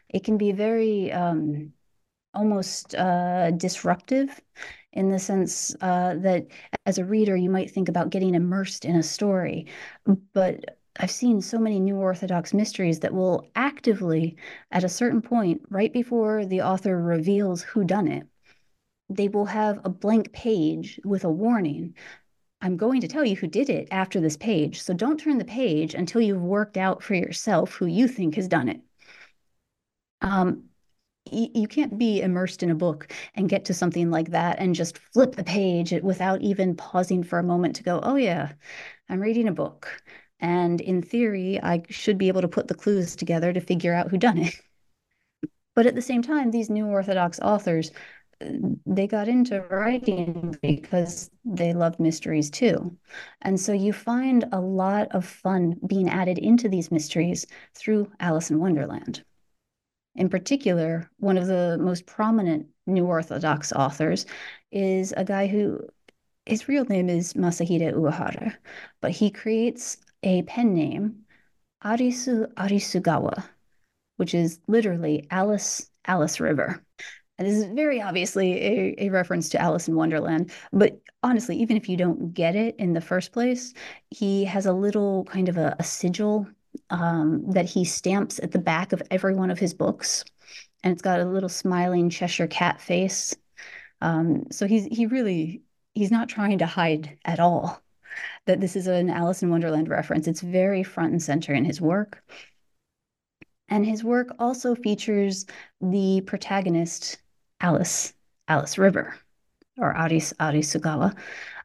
it 0.09 0.23
can 0.23 0.37
be 0.37 0.51
very 0.51 1.11
um, 1.11 1.73
almost 2.33 2.95
uh, 2.95 3.51
disruptive 3.51 4.41
in 4.93 5.09
the 5.09 5.19
sense 5.19 5.75
uh, 5.81 6.15
that 6.15 6.47
as 6.85 6.97
a 6.97 7.05
reader, 7.05 7.35
you 7.35 7.49
might 7.49 7.71
think 7.71 7.89
about 7.89 8.09
getting 8.09 8.35
immersed 8.35 8.85
in 8.85 8.95
a 8.95 9.03
story. 9.03 9.67
But 10.33 10.79
I've 10.99 11.11
seen 11.11 11.41
so 11.41 11.59
many 11.59 11.79
New 11.79 11.97
Orthodox 11.97 12.53
mysteries 12.53 12.99
that 13.01 13.13
will 13.13 13.47
actively, 13.55 14.35
at 14.71 14.83
a 14.83 14.89
certain 14.89 15.21
point, 15.21 15.61
right 15.69 15.93
before 15.93 16.45
the 16.45 16.61
author 16.61 17.01
reveals 17.01 17.61
who 17.61 17.83
done 17.83 18.07
it, 18.07 18.27
they 19.09 19.27
will 19.27 19.45
have 19.45 19.79
a 19.83 19.89
blank 19.89 20.31
page 20.33 20.99
with 21.05 21.23
a 21.23 21.31
warning. 21.31 21.95
I'm 22.61 22.77
going 22.77 23.01
to 23.01 23.07
tell 23.07 23.25
you 23.25 23.35
who 23.35 23.47
did 23.47 23.69
it 23.69 23.87
after 23.91 24.19
this 24.21 24.37
page. 24.37 24.81
So 24.81 24.93
don't 24.93 25.19
turn 25.19 25.37
the 25.37 25.45
page 25.45 25.93
until 25.93 26.21
you've 26.21 26.41
worked 26.41 26.77
out 26.77 27.03
for 27.03 27.15
yourself 27.15 27.73
who 27.75 27.85
you 27.85 28.07
think 28.07 28.35
has 28.35 28.47
done 28.47 28.69
it 28.69 28.81
um, 30.21 30.63
you 31.31 31.67
can't 31.67 31.97
be 31.97 32.21
immersed 32.21 32.63
in 32.63 32.71
a 32.71 32.75
book 32.75 33.11
and 33.35 33.49
get 33.49 33.65
to 33.65 33.73
something 33.73 34.09
like 34.09 34.31
that 34.31 34.57
and 34.59 34.73
just 34.73 34.97
flip 34.97 35.35
the 35.35 35.43
page 35.43 35.93
without 36.01 36.41
even 36.41 36.75
pausing 36.75 37.23
for 37.23 37.37
a 37.37 37.43
moment 37.43 37.75
to 37.75 37.83
go, 37.83 37.99
oh, 38.03 38.15
yeah, 38.15 38.53
I'm 39.09 39.19
reading 39.19 39.47
a 39.47 39.51
book. 39.51 40.01
And 40.39 40.81
in 40.81 41.01
theory, 41.01 41.59
I 41.61 41.83
should 41.89 42.17
be 42.17 42.29
able 42.29 42.41
to 42.41 42.47
put 42.47 42.67
the 42.67 42.73
clues 42.75 43.15
together 43.15 43.53
to 43.53 43.59
figure 43.61 43.93
out 43.93 44.09
who 44.09 44.17
done 44.17 44.39
it. 44.39 44.55
But 45.75 45.85
at 45.85 45.95
the 45.95 46.01
same 46.01 46.21
time, 46.21 46.51
these 46.51 46.69
new 46.69 46.87
Orthodox 46.87 47.39
authors, 47.39 47.91
they 48.85 49.07
got 49.07 49.27
into 49.27 49.61
writing 49.69 50.57
because 50.61 51.29
they 51.43 51.73
loved 51.73 51.99
mysteries 51.99 52.49
too. 52.49 52.95
And 53.41 53.59
so 53.59 53.73
you 53.73 53.93
find 53.93 54.45
a 54.51 54.61
lot 54.61 55.09
of 55.11 55.25
fun 55.25 55.77
being 55.85 56.09
added 56.09 56.37
into 56.37 56.69
these 56.69 56.91
mysteries 56.91 57.45
through 57.75 58.11
Alice 58.19 58.49
in 58.49 58.59
Wonderland. 58.59 59.23
In 60.15 60.29
particular, 60.29 61.09
one 61.17 61.37
of 61.37 61.47
the 61.47 61.77
most 61.79 62.05
prominent 62.05 62.67
New 62.87 63.05
Orthodox 63.05 63.71
authors 63.71 64.25
is 64.71 65.13
a 65.15 65.23
guy 65.23 65.47
who 65.47 65.79
his 66.45 66.67
real 66.67 66.85
name 66.85 67.09
is 67.09 67.33
Masahide 67.33 67.93
Uehara, 67.93 68.55
but 69.01 69.11
he 69.11 69.29
creates 69.29 69.97
a 70.23 70.41
pen 70.43 70.73
name, 70.73 71.25
Arisu 71.83 72.51
Arisugawa, 72.55 73.43
which 74.17 74.33
is 74.33 74.59
literally 74.67 75.27
Alice 75.29 75.89
Alice 76.05 76.39
River. 76.39 76.83
And 77.39 77.47
this 77.47 77.55
is 77.55 77.73
very 77.73 78.01
obviously 78.01 78.53
a, 78.53 78.95
a 79.05 79.09
reference 79.09 79.47
to 79.49 79.61
Alice 79.61 79.87
in 79.87 79.95
Wonderland. 79.95 80.51
But 80.73 80.99
honestly, 81.23 81.55
even 81.57 81.77
if 81.77 81.87
you 81.87 81.95
don't 81.95 82.33
get 82.33 82.55
it 82.55 82.75
in 82.77 82.93
the 82.93 83.01
first 83.01 83.31
place, 83.31 83.73
he 84.11 84.43
has 84.43 84.65
a 84.65 84.73
little 84.73 85.23
kind 85.23 85.47
of 85.47 85.57
a, 85.57 85.73
a 85.79 85.83
sigil 85.83 86.47
um, 86.89 87.49
that 87.51 87.65
he 87.65 87.85
stamps 87.85 88.39
at 88.43 88.51
the 88.51 88.59
back 88.59 88.91
of 88.91 89.01
every 89.09 89.33
one 89.33 89.49
of 89.49 89.57
his 89.57 89.73
books, 89.73 90.25
and 90.83 90.91
it's 90.91 91.01
got 91.01 91.21
a 91.21 91.25
little 91.25 91.49
smiling 91.49 92.09
Cheshire 92.09 92.47
cat 92.47 92.81
face. 92.81 93.35
Um, 94.01 94.43
so 94.51 94.67
he's 94.67 94.85
he 94.85 95.05
really 95.05 95.63
he's 95.93 96.11
not 96.11 96.29
trying 96.29 96.57
to 96.59 96.65
hide 96.65 97.17
at 97.25 97.39
all 97.39 97.81
that 98.45 98.59
this 98.59 98.75
is 98.75 98.87
an 98.87 99.09
Alice 99.09 99.43
in 99.43 99.49
Wonderland 99.49 99.87
reference. 99.87 100.27
It's 100.27 100.41
very 100.41 100.83
front 100.83 101.11
and 101.11 101.23
center 101.23 101.53
in 101.53 101.63
his 101.65 101.79
work. 101.79 102.21
And 103.69 103.85
his 103.85 104.03
work 104.03 104.29
also 104.39 104.75
features 104.75 105.45
the 105.79 106.21
protagonist, 106.25 107.19
Alice, 107.61 108.13
Alice 108.47 108.77
River, 108.77 109.15
or 109.77 109.93
Arisu 109.93 110.33
Arisugawa. 110.37 111.15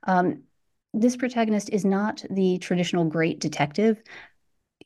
Um, 0.04 0.42
this 0.92 1.16
protagonist 1.16 1.70
is 1.70 1.84
not 1.84 2.24
the 2.30 2.58
traditional 2.58 3.04
great 3.04 3.40
detective, 3.40 4.02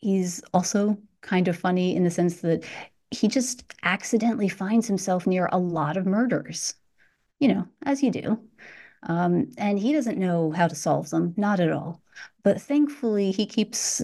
he's 0.00 0.42
also 0.54 0.96
kind 1.20 1.48
of 1.48 1.58
funny 1.58 1.96
in 1.96 2.04
the 2.04 2.10
sense 2.10 2.40
that 2.40 2.64
he 3.10 3.28
just 3.28 3.64
accidentally 3.82 4.48
finds 4.48 4.86
himself 4.86 5.26
near 5.26 5.48
a 5.50 5.58
lot 5.58 5.96
of 5.96 6.06
murders, 6.06 6.74
you 7.40 7.48
know, 7.48 7.66
as 7.84 8.02
you 8.02 8.10
do. 8.10 8.38
Um, 9.04 9.50
and 9.56 9.78
he 9.78 9.92
doesn't 9.92 10.18
know 10.18 10.50
how 10.50 10.68
to 10.68 10.74
solve 10.74 11.10
them, 11.10 11.34
not 11.36 11.60
at 11.60 11.72
all. 11.72 12.02
But 12.42 12.60
thankfully, 12.60 13.30
he 13.30 13.46
keeps 13.46 14.02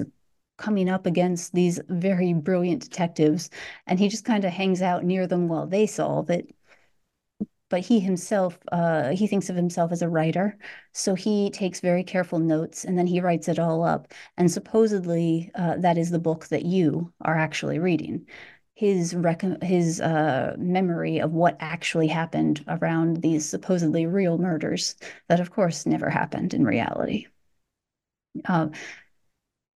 coming 0.57 0.89
up 0.89 1.05
against 1.05 1.53
these 1.53 1.81
very 1.89 2.33
brilliant 2.33 2.83
detectives, 2.83 3.51
and 3.87 3.99
he 3.99 4.09
just 4.09 4.25
kind 4.25 4.45
of 4.45 4.53
hangs 4.53 4.83
out 4.83 5.05
near 5.05 5.27
them 5.27 5.49
while 5.49 5.67
they 5.67 5.87
solve 5.87 6.31
it. 6.31 6.55
But 7.75 7.83
he 7.83 7.99
himself, 7.99 8.57
uh, 8.71 9.09
he 9.11 9.27
thinks 9.27 9.51
of 9.51 9.57
himself 9.57 9.91
as 9.91 10.01
a 10.01 10.09
writer, 10.09 10.57
so 10.93 11.17
he 11.17 11.51
takes 11.51 11.81
very 11.81 12.05
careful 12.05 12.39
notes 12.39 12.85
and 12.85 12.97
then 12.97 13.09
he 13.09 13.21
writes 13.21 13.49
it 13.49 13.59
all 13.59 13.83
up. 13.83 14.13
And 14.37 14.49
supposedly, 14.49 15.51
uh, 15.57 15.79
that 15.79 15.99
is 15.99 16.11
the 16.11 16.21
book 16.21 16.47
that 16.51 16.65
you 16.65 17.13
are 17.23 17.37
actually 17.37 17.81
reading 17.81 18.29
his 18.77 19.13
rec- 19.13 19.61
his 19.61 20.01
uh, 20.01 20.55
memory 20.57 21.19
of 21.19 21.33
what 21.33 21.57
actually 21.59 22.07
happened 22.07 22.65
around 22.69 23.23
these 23.23 23.45
supposedly 23.45 24.07
real 24.07 24.39
murders 24.39 24.95
that, 25.29 25.41
of 25.41 25.51
course, 25.51 25.85
never 25.85 26.09
happened 26.09 26.55
in 26.55 26.65
reality. 26.65 27.27
Uh, 28.45 28.69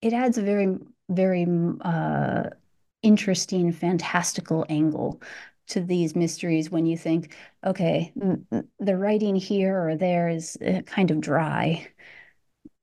it 0.03 0.13
adds 0.13 0.39
a 0.39 0.43
very, 0.43 0.77
very 1.09 1.49
uh, 1.81 2.45
interesting, 3.03 3.73
fantastical 3.73 4.65
angle 4.69 5.21
to 5.69 5.81
these 5.81 6.17
mysteries 6.17 6.71
when 6.71 6.87
you 6.87 6.97
think, 6.97 7.35
okay, 7.65 8.13
the 8.79 8.97
writing 8.97 9.37
here 9.37 9.89
or 9.89 9.97
there 9.97 10.29
is 10.29 10.57
uh, 10.67 10.83
kind 10.83 11.11
of 11.11 11.21
dry. 11.21 11.87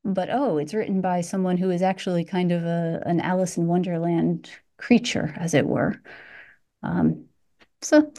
But 0.03 0.29
oh, 0.31 0.57
it's 0.57 0.73
written 0.73 1.01
by 1.01 1.21
someone 1.21 1.57
who 1.57 1.71
is 1.71 1.81
actually 1.81 2.25
kind 2.25 2.51
of 2.51 2.63
a, 2.63 3.01
an 3.05 3.19
Alice 3.19 3.57
in 3.57 3.67
Wonderland 3.67 4.49
creature, 4.77 5.33
as 5.37 5.53
it 5.53 5.65
were. 5.65 5.99
Um, 6.83 7.25
so 7.81 8.11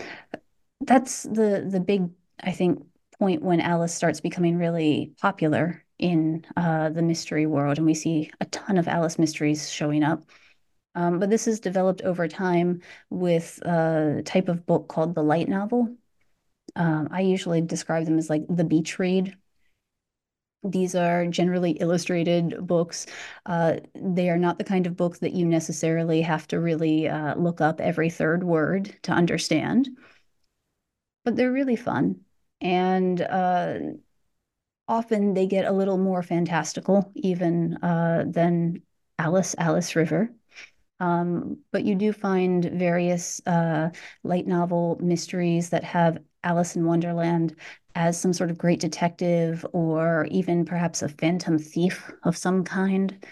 that's 0.81 1.23
the 1.25 1.67
the 1.69 1.81
big, 1.81 2.11
I 2.43 2.53
think, 2.53 2.85
point 3.19 3.43
when 3.43 3.61
Alice 3.61 3.95
starts 3.95 4.21
becoming 4.21 4.59
really 4.59 5.14
popular 5.21 5.85
in 5.99 6.45
uh, 6.57 6.91
the 6.91 7.03
mystery 7.03 7.47
world, 7.47 7.79
and 7.79 7.87
we 7.87 7.95
see 7.95 8.31
a 8.41 8.45
ton 8.47 8.79
of 8.79 8.89
Alice 8.89 9.19
mysteries 9.19 9.71
showing 9.71 10.03
up. 10.03 10.25
Um, 10.97 11.20
but 11.20 11.30
this 11.30 11.47
is 11.47 11.61
developed 11.61 12.03
over 12.03 12.26
time 12.26 12.80
with 13.11 13.59
a 13.62 14.22
type 14.24 14.49
of 14.49 14.66
book 14.66 14.88
called 14.88 15.14
the 15.14 15.22
light 15.22 15.49
novel. 15.49 15.94
Um, 16.74 17.09
I 17.12 17.20
usually 17.20 17.61
describe 17.61 18.07
them 18.07 18.18
as 18.18 18.28
like 18.28 18.44
the 18.49 18.64
beach 18.64 18.99
read 18.99 19.36
these 20.70 20.94
are 20.94 21.26
generally 21.26 21.72
illustrated 21.72 22.66
books. 22.66 23.07
Uh, 23.44 23.76
they 23.94 24.30
are 24.30 24.38
not 24.38 24.59
the 24.59 24.64
kind 24.64 24.86
of 24.86 24.97
books 24.97 25.18
that 25.20 25.32
you 25.32 25.47
necessarily 25.47 26.20
have 26.22 26.47
to 26.49 26.61
really 26.61 27.09
uh, 27.09 27.34
look 27.36 27.61
up 27.61 27.80
every 27.80 28.11
third 28.11 28.44
word 28.44 28.94
to 29.03 29.12
understand, 29.12 29.88
but 31.24 31.36
they're 31.36 31.53
really 31.53 31.76
fun. 31.76 32.20
And 32.61 33.20
uh, 33.20 33.78
often 34.88 35.34
they 35.34 35.47
get 35.47 35.66
a 35.66 35.72
little 35.72 35.99
more 35.99 36.22
fantastical, 36.22 37.11
even 37.14 37.76
uh, 37.82 38.24
than 38.26 38.82
Alice, 39.18 39.55
Alice 39.59 39.94
River. 39.97 40.30
Um, 41.01 41.59
but 41.72 41.84
you 41.84 41.94
do 41.94 42.12
find 42.12 42.64
various 42.64 43.40
uh, 43.47 43.90
light 44.24 44.47
novel 44.47 44.99
mysteries 45.01 45.70
that 45.70 45.84
have 45.84 46.18
Alice 46.42 46.76
in 46.76 46.86
Wonderland 46.86 47.55
as 47.94 48.18
some 48.18 48.32
sort 48.32 48.51
of 48.51 48.59
great 48.59 48.80
detective 48.80 49.66
or 49.72 50.26
even 50.30 50.64
perhaps 50.64 51.03
a 51.03 51.09
phantom 51.09 51.59
thief 51.59 52.11
of 52.24 52.36
some 52.36 52.64
kind. 52.64 53.26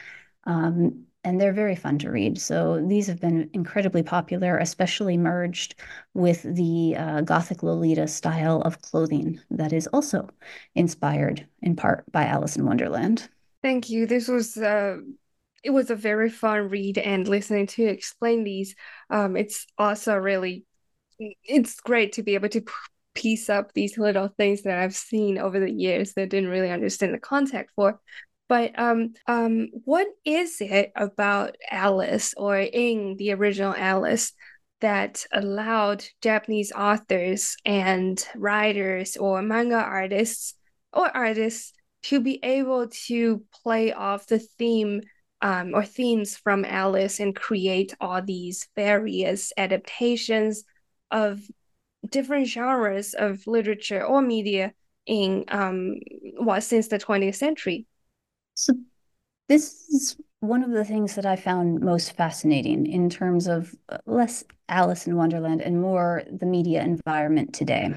Um, 0.44 1.04
and 1.24 1.40
they're 1.40 1.54
very 1.54 1.74
fun 1.74 1.98
to 1.98 2.10
read. 2.10 2.38
So 2.38 2.84
these 2.86 3.06
have 3.06 3.18
been 3.18 3.48
incredibly 3.54 4.02
popular, 4.02 4.58
especially 4.58 5.16
merged 5.16 5.74
with 6.12 6.42
the 6.42 6.96
uh, 6.96 7.20
Gothic 7.22 7.62
Lolita 7.62 8.06
style 8.06 8.60
of 8.62 8.82
clothing 8.82 9.40
that 9.50 9.72
is 9.72 9.86
also 9.88 10.28
inspired 10.74 11.46
in 11.62 11.76
part 11.76 12.04
by 12.12 12.26
Alice 12.26 12.56
in 12.56 12.66
Wonderland. 12.66 13.28
Thank 13.62 13.88
you. 13.88 14.06
This 14.06 14.28
was 14.28 14.58
uh, 14.58 14.98
it 15.64 15.70
was 15.70 15.90
a 15.90 15.96
very 15.96 16.28
fun 16.28 16.68
read 16.68 16.98
and 16.98 17.26
listening 17.26 17.66
to 17.66 17.84
explain 17.84 18.44
these. 18.44 18.76
Um, 19.10 19.36
it's 19.36 19.66
also 19.78 20.14
really 20.14 20.66
it's 21.18 21.80
great 21.80 22.12
to 22.12 22.22
be 22.22 22.34
able 22.34 22.50
to 22.50 22.64
piece 23.14 23.48
up 23.48 23.72
these 23.72 23.96
little 23.96 24.28
things 24.28 24.62
that 24.62 24.78
I've 24.78 24.94
seen 24.94 25.38
over 25.38 25.58
the 25.58 25.70
years 25.70 26.12
that 26.12 26.22
I 26.22 26.26
didn't 26.26 26.50
really 26.50 26.70
understand 26.70 27.14
the 27.14 27.18
context 27.18 27.74
for. 27.74 27.98
But 28.48 28.78
um, 28.78 29.14
um, 29.26 29.68
what 29.84 30.06
is 30.24 30.60
it 30.60 30.92
about 30.94 31.56
Alice 31.70 32.34
or 32.36 32.58
in 32.58 33.16
the 33.16 33.32
original 33.32 33.74
Alice 33.74 34.32
that 34.80 35.24
allowed 35.32 36.04
Japanese 36.20 36.72
authors 36.72 37.56
and 37.64 38.22
writers 38.36 39.16
or 39.16 39.40
manga 39.40 39.76
artists 39.76 40.54
or 40.92 41.08
artists 41.16 41.72
to 42.02 42.20
be 42.20 42.38
able 42.42 42.88
to 43.06 43.42
play 43.62 43.94
off 43.94 44.26
the 44.26 44.38
theme 44.38 45.00
um, 45.44 45.74
or 45.74 45.84
themes 45.84 46.36
from 46.36 46.64
Alice 46.64 47.20
and 47.20 47.36
create 47.36 47.94
all 48.00 48.22
these 48.22 48.66
various 48.74 49.52
adaptations 49.58 50.64
of 51.10 51.40
different 52.08 52.48
genres 52.48 53.14
of 53.14 53.46
literature 53.46 54.02
or 54.04 54.20
media 54.20 54.72
in 55.06 55.44
um 55.48 55.96
what 56.38 56.62
since 56.62 56.88
the 56.88 56.98
20th 56.98 57.34
century 57.34 57.86
so 58.54 58.72
this 59.48 59.86
is 59.90 60.16
one 60.40 60.62
of 60.62 60.70
the 60.70 60.84
things 60.84 61.14
that 61.14 61.26
I 61.26 61.36
found 61.36 61.80
most 61.80 62.12
fascinating 62.12 62.86
in 62.86 63.10
terms 63.10 63.46
of 63.46 63.74
uh, 63.88 63.98
less 64.06 64.44
Alice 64.68 65.06
in 65.06 65.16
Wonderland 65.16 65.60
and 65.60 65.80
more 65.80 66.22
the 66.30 66.46
media 66.46 66.82
environment 66.82 67.54
today. 67.54 67.94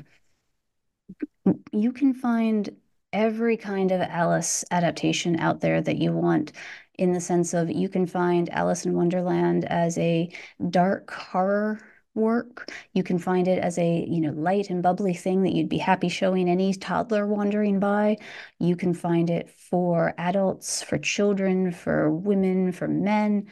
You 1.72 1.92
can 1.92 2.14
find 2.14 2.70
every 3.14 3.58
kind 3.58 3.92
of 3.92 4.02
Alice 4.02 4.64
adaptation 4.72 5.40
out 5.40 5.62
there 5.62 5.82
that 5.82 5.98
you 5.98 6.12
want 6.12 6.52
in 6.98 7.14
the 7.14 7.22
sense 7.22 7.54
of 7.54 7.70
you 7.70 7.90
can 7.90 8.08
find 8.08 8.50
Alice 8.50 8.86
in 8.86 8.94
Wonderland 8.94 9.66
as 9.66 9.98
a 9.98 10.30
dark 10.70 11.12
horror 11.12 11.80
work. 12.18 12.72
You 12.94 13.04
can 13.04 13.20
find 13.20 13.48
it 13.48 13.60
as 13.60 13.78
a, 13.78 14.06
you 14.10 14.20
know, 14.20 14.32
light 14.32 14.70
and 14.70 14.84
bubbly 14.84 15.14
thing 15.14 15.44
that 15.44 15.54
you'd 15.54 15.70
be 15.70 15.78
happy 15.78 16.10
showing 16.10 16.50
any 16.50 16.74
toddler 16.74 17.26
wandering 17.28 17.80
by. 17.80 18.18
You 18.60 18.76
can 18.76 18.94
find 18.94 19.30
it 19.30 19.50
for 19.50 20.14
adults, 20.18 20.82
for 20.82 20.98
children, 20.98 21.72
for 21.72 22.10
women, 22.10 22.72
for 22.72 22.88
men. 22.88 23.48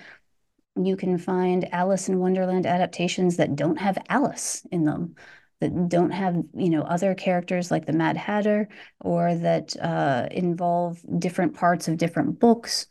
You 0.76 0.98
can 0.98 1.18
find 1.18 1.72
Alice 1.74 2.10
in 2.10 2.20
Wonderland 2.20 2.66
adaptations 2.66 3.38
that 3.38 3.56
don't 3.56 3.78
have 3.78 3.98
Alice 4.10 4.66
in 4.72 4.84
them, 4.84 5.16
that 5.62 5.88
don't 5.88 6.12
have, 6.12 6.36
you 6.54 6.70
know, 6.70 6.82
other 6.82 7.16
characters 7.16 7.72
like 7.72 7.86
the 7.86 7.94
Mad 7.94 8.18
Hatter 8.18 8.68
or 9.00 9.36
that 9.36 9.78
uh, 9.80 10.28
involve 10.32 11.00
different 11.20 11.54
parts 11.56 11.88
of 11.88 11.98
different 11.98 12.40
books 12.40 12.88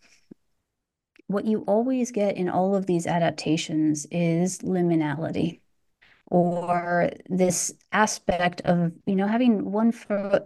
what 1.26 1.44
you 1.44 1.60
always 1.66 2.10
get 2.10 2.36
in 2.36 2.48
all 2.48 2.74
of 2.74 2.86
these 2.86 3.06
adaptations 3.06 4.06
is 4.10 4.58
liminality 4.58 5.60
or 6.26 7.10
this 7.28 7.72
aspect 7.92 8.60
of 8.62 8.92
you 9.06 9.16
know 9.16 9.26
having 9.26 9.70
one 9.70 9.92
foot 9.92 10.44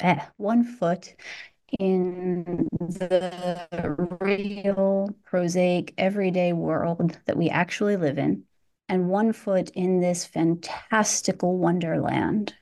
eh, 0.00 0.20
one 0.36 0.64
foot 0.64 1.14
in 1.78 2.68
the 2.80 4.08
real 4.20 5.10
prosaic 5.24 5.92
everyday 5.98 6.52
world 6.52 7.18
that 7.26 7.36
we 7.36 7.48
actually 7.50 7.96
live 7.96 8.18
in 8.18 8.44
and 8.88 9.08
one 9.08 9.32
foot 9.32 9.70
in 9.70 10.00
this 10.00 10.24
fantastical 10.24 11.58
wonderland 11.58 12.54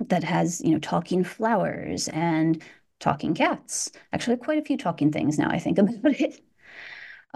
that 0.00 0.22
has 0.24 0.60
you 0.62 0.70
know 0.70 0.78
talking 0.78 1.24
flowers 1.24 2.08
and 2.08 2.62
talking 3.00 3.34
cats. 3.34 3.90
Actually 4.12 4.36
quite 4.36 4.58
a 4.58 4.64
few 4.64 4.76
talking 4.76 5.10
things 5.12 5.38
now 5.38 5.50
i 5.50 5.58
think 5.58 5.78
about 5.78 6.20
it 6.20 6.40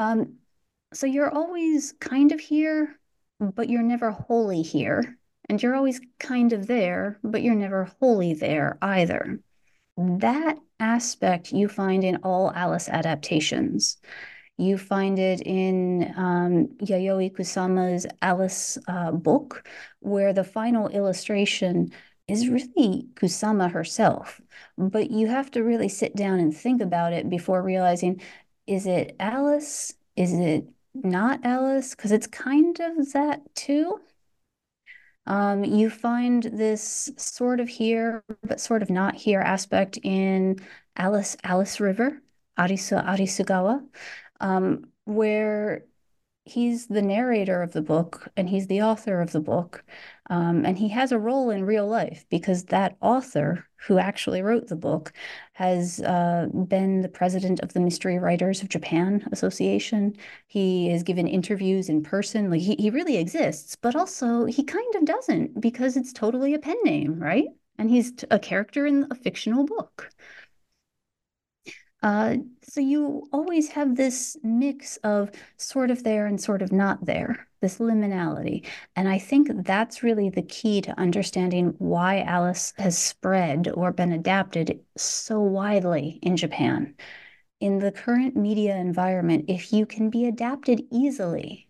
um, 0.00 0.34
so 0.92 1.06
you're 1.06 1.30
always 1.30 1.92
kind 2.00 2.32
of 2.32 2.40
here 2.40 3.00
but 3.40 3.70
you're 3.70 3.82
never 3.82 4.10
wholly 4.10 4.62
here. 4.62 5.16
And 5.48 5.60
you're 5.60 5.74
always 5.74 6.00
kind 6.20 6.52
of 6.52 6.68
there, 6.68 7.18
but 7.24 7.42
you're 7.42 7.56
never 7.56 7.90
wholly 7.98 8.34
there 8.34 8.78
either. 8.82 9.40
That 9.96 10.58
aspect 10.78 11.52
you 11.52 11.66
find 11.66 12.04
in 12.04 12.16
all 12.16 12.52
Alice 12.54 12.88
adaptations. 12.88 13.96
You 14.58 14.78
find 14.78 15.18
it 15.18 15.40
in 15.40 16.14
um, 16.16 16.68
Yayoi 16.82 17.32
Kusama's 17.32 18.06
Alice 18.22 18.78
uh, 18.86 19.10
book, 19.10 19.66
where 20.00 20.32
the 20.32 20.44
final 20.44 20.88
illustration 20.88 21.90
is 22.28 22.48
really 22.48 23.06
Kusama 23.14 23.72
herself. 23.72 24.40
But 24.78 25.10
you 25.10 25.26
have 25.26 25.50
to 25.52 25.64
really 25.64 25.88
sit 25.88 26.14
down 26.14 26.38
and 26.38 26.56
think 26.56 26.80
about 26.80 27.12
it 27.12 27.28
before 27.28 27.62
realizing 27.62 28.20
is 28.70 28.86
it 28.86 29.16
Alice? 29.18 29.92
Is 30.14 30.32
it 30.32 30.64
not 30.94 31.44
Alice, 31.44 31.94
because 31.94 32.12
it's 32.12 32.28
kind 32.28 32.78
of 32.78 33.12
that 33.12 33.40
too. 33.56 34.00
Um, 35.26 35.64
you 35.64 35.90
find 35.90 36.44
this 36.44 37.10
sort 37.16 37.58
of 37.58 37.68
here, 37.68 38.22
but 38.44 38.60
sort 38.60 38.82
of 38.82 38.88
not 38.90 39.16
here 39.16 39.40
aspect 39.40 39.98
in 40.04 40.60
Alice 40.96 41.36
Alice 41.42 41.80
River, 41.80 42.22
Arisu 42.56 43.04
Arisugawa, 43.04 43.84
um, 44.40 44.86
where 45.04 45.84
he's 46.44 46.86
the 46.86 47.02
narrator 47.02 47.62
of 47.62 47.72
the 47.72 47.82
book 47.82 48.28
and 48.36 48.48
he's 48.48 48.66
the 48.66 48.82
author 48.82 49.20
of 49.20 49.32
the 49.32 49.40
book. 49.40 49.84
Um, 50.30 50.64
and 50.64 50.78
he 50.78 50.88
has 50.88 51.12
a 51.12 51.18
role 51.18 51.50
in 51.50 51.64
real 51.64 51.86
life 51.86 52.24
because 52.30 52.64
that 52.66 52.96
author 53.00 53.66
who 53.86 53.98
actually 53.98 54.42
wrote 54.42 54.68
the 54.68 54.76
book 54.76 55.12
has 55.54 56.00
uh, 56.00 56.46
been 56.68 57.00
the 57.02 57.08
president 57.08 57.60
of 57.60 57.72
the 57.72 57.80
Mystery 57.80 58.18
Writers 58.18 58.62
of 58.62 58.68
Japan 58.68 59.26
Association. 59.32 60.14
He 60.46 60.88
has 60.90 61.02
given 61.02 61.26
interviews 61.26 61.88
in 61.88 62.02
person. 62.02 62.50
Like 62.50 62.60
he, 62.60 62.76
he 62.76 62.90
really 62.90 63.16
exists, 63.16 63.76
but 63.76 63.96
also 63.96 64.44
he 64.44 64.64
kind 64.64 64.94
of 64.94 65.04
doesn't 65.04 65.60
because 65.60 65.96
it's 65.96 66.12
totally 66.12 66.54
a 66.54 66.58
pen 66.58 66.76
name, 66.84 67.18
right? 67.18 67.46
And 67.78 67.90
he's 67.90 68.12
a 68.30 68.38
character 68.38 68.86
in 68.86 69.06
a 69.10 69.14
fictional 69.14 69.64
book. 69.64 70.10
Uh, 72.02 72.36
so 72.62 72.80
you 72.80 73.28
always 73.32 73.68
have 73.68 73.96
this 73.96 74.36
mix 74.42 74.96
of 74.98 75.30
sort 75.58 75.90
of 75.90 76.02
there 76.02 76.26
and 76.26 76.40
sort 76.40 76.62
of 76.62 76.72
not 76.72 77.04
there, 77.04 77.46
this 77.60 77.78
liminality. 77.78 78.66
And 78.96 79.08
I 79.08 79.18
think 79.18 79.48
that's 79.64 80.02
really 80.02 80.30
the 80.30 80.42
key 80.42 80.80
to 80.82 80.98
understanding 80.98 81.74
why 81.78 82.22
Alice 82.22 82.72
has 82.78 82.96
spread 82.96 83.68
or 83.74 83.92
been 83.92 84.12
adapted 84.12 84.80
so 84.96 85.40
widely 85.40 86.18
in 86.22 86.36
Japan. 86.36 86.94
In 87.60 87.78
the 87.78 87.92
current 87.92 88.34
media 88.34 88.76
environment, 88.76 89.44
if 89.48 89.72
you 89.72 89.84
can 89.84 90.08
be 90.08 90.24
adapted 90.24 90.82
easily, 90.90 91.68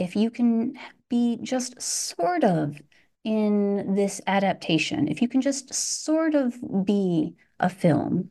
if 0.00 0.16
you 0.16 0.30
can 0.30 0.74
be 1.08 1.38
just 1.42 1.80
sort 1.80 2.42
of 2.42 2.80
in 3.22 3.94
this 3.94 4.20
adaptation, 4.26 5.06
if 5.06 5.22
you 5.22 5.28
can 5.28 5.40
just 5.42 5.72
sort 5.72 6.34
of 6.34 6.56
be 6.84 7.34
a 7.60 7.68
film, 7.68 8.30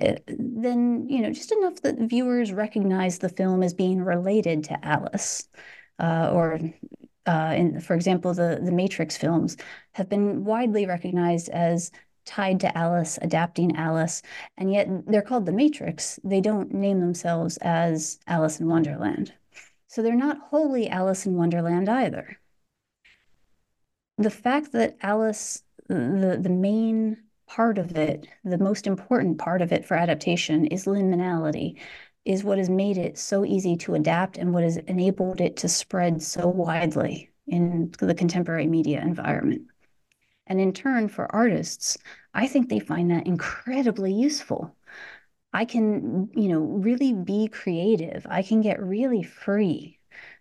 then 0.00 1.06
you 1.08 1.20
know 1.20 1.32
just 1.32 1.52
enough 1.52 1.82
that 1.82 1.98
viewers 1.98 2.52
recognize 2.52 3.18
the 3.18 3.28
film 3.28 3.62
as 3.62 3.74
being 3.74 4.02
related 4.02 4.64
to 4.64 4.86
Alice, 4.86 5.48
uh, 5.98 6.30
or 6.32 6.60
uh, 7.26 7.54
in, 7.56 7.80
for 7.80 7.94
example, 7.94 8.32
the 8.34 8.60
the 8.62 8.72
Matrix 8.72 9.16
films 9.16 9.56
have 9.92 10.08
been 10.08 10.44
widely 10.44 10.86
recognized 10.86 11.48
as 11.50 11.90
tied 12.24 12.60
to 12.60 12.76
Alice, 12.78 13.18
adapting 13.22 13.76
Alice, 13.76 14.22
and 14.56 14.72
yet 14.72 14.88
they're 15.06 15.22
called 15.22 15.46
the 15.46 15.52
Matrix. 15.52 16.20
They 16.24 16.40
don't 16.40 16.72
name 16.74 17.00
themselves 17.00 17.56
as 17.58 18.18
Alice 18.26 18.60
in 18.60 18.68
Wonderland, 18.68 19.32
so 19.88 20.02
they're 20.02 20.14
not 20.14 20.38
wholly 20.38 20.88
Alice 20.88 21.26
in 21.26 21.34
Wonderland 21.34 21.88
either. 21.88 22.38
The 24.18 24.30
fact 24.30 24.72
that 24.72 24.96
Alice, 25.02 25.62
the 25.88 26.38
the 26.40 26.50
main 26.50 27.27
part 27.48 27.78
of 27.78 27.96
it, 27.96 28.28
the 28.44 28.58
most 28.58 28.86
important 28.86 29.38
part 29.38 29.62
of 29.62 29.72
it 29.72 29.84
for 29.84 29.96
adaptation 29.96 30.66
is 30.66 30.84
liminality, 30.84 31.80
is 32.24 32.44
what 32.44 32.58
has 32.58 32.68
made 32.68 32.98
it 32.98 33.18
so 33.18 33.44
easy 33.44 33.76
to 33.76 33.94
adapt 33.94 34.36
and 34.38 34.52
what 34.52 34.62
has 34.62 34.76
enabled 34.76 35.40
it 35.40 35.56
to 35.56 35.68
spread 35.68 36.22
so 36.22 36.46
widely 36.46 37.30
in 37.46 37.90
the 37.98 38.14
contemporary 38.14 38.66
media 38.66 39.00
environment. 39.00 39.62
And 40.46 40.60
in 40.60 40.72
turn, 40.72 41.08
for 41.08 41.34
artists, 41.34 41.98
I 42.34 42.46
think 42.46 42.68
they 42.68 42.78
find 42.78 43.10
that 43.10 43.26
incredibly 43.26 44.12
useful. 44.12 44.76
I 45.52 45.64
can, 45.64 46.30
you 46.34 46.48
know, 46.48 46.60
really 46.60 47.12
be 47.12 47.48
creative. 47.48 48.26
I 48.28 48.42
can 48.42 48.60
get 48.60 48.82
really 48.82 49.22
free 49.22 49.98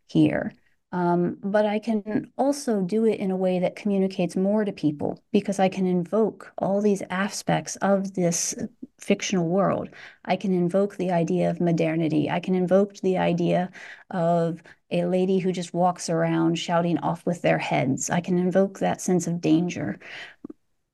here. 0.07 0.53
Um, 0.93 1.37
but 1.43 1.65
I 1.65 1.79
can 1.79 2.31
also 2.37 2.81
do 2.81 3.05
it 3.05 3.19
in 3.19 3.29
a 3.29 3.35
way 3.35 3.59
that 3.59 3.75
communicates 3.75 4.37
more 4.37 4.63
to 4.63 4.71
people 4.71 5.21
because 5.33 5.59
I 5.59 5.67
can 5.67 5.85
invoke 5.85 6.53
all 6.57 6.81
these 6.81 7.03
aspects 7.09 7.75
of 7.77 8.13
this 8.13 8.55
fictional 8.97 9.47
world. 9.49 9.89
I 10.23 10.37
can 10.37 10.53
invoke 10.53 10.95
the 10.95 11.11
idea 11.11 11.49
of 11.49 11.59
modernity. 11.59 12.29
I 12.29 12.39
can 12.39 12.55
invoke 12.55 12.95
the 12.95 13.17
idea 13.17 13.69
of 14.11 14.63
a 14.89 15.03
lady 15.05 15.39
who 15.39 15.51
just 15.51 15.73
walks 15.73 16.09
around 16.09 16.57
shouting 16.57 16.97
off 16.99 17.25
with 17.25 17.41
their 17.41 17.57
heads. 17.57 18.09
I 18.09 18.21
can 18.21 18.37
invoke 18.37 18.79
that 18.79 19.01
sense 19.01 19.27
of 19.27 19.41
danger. 19.41 19.99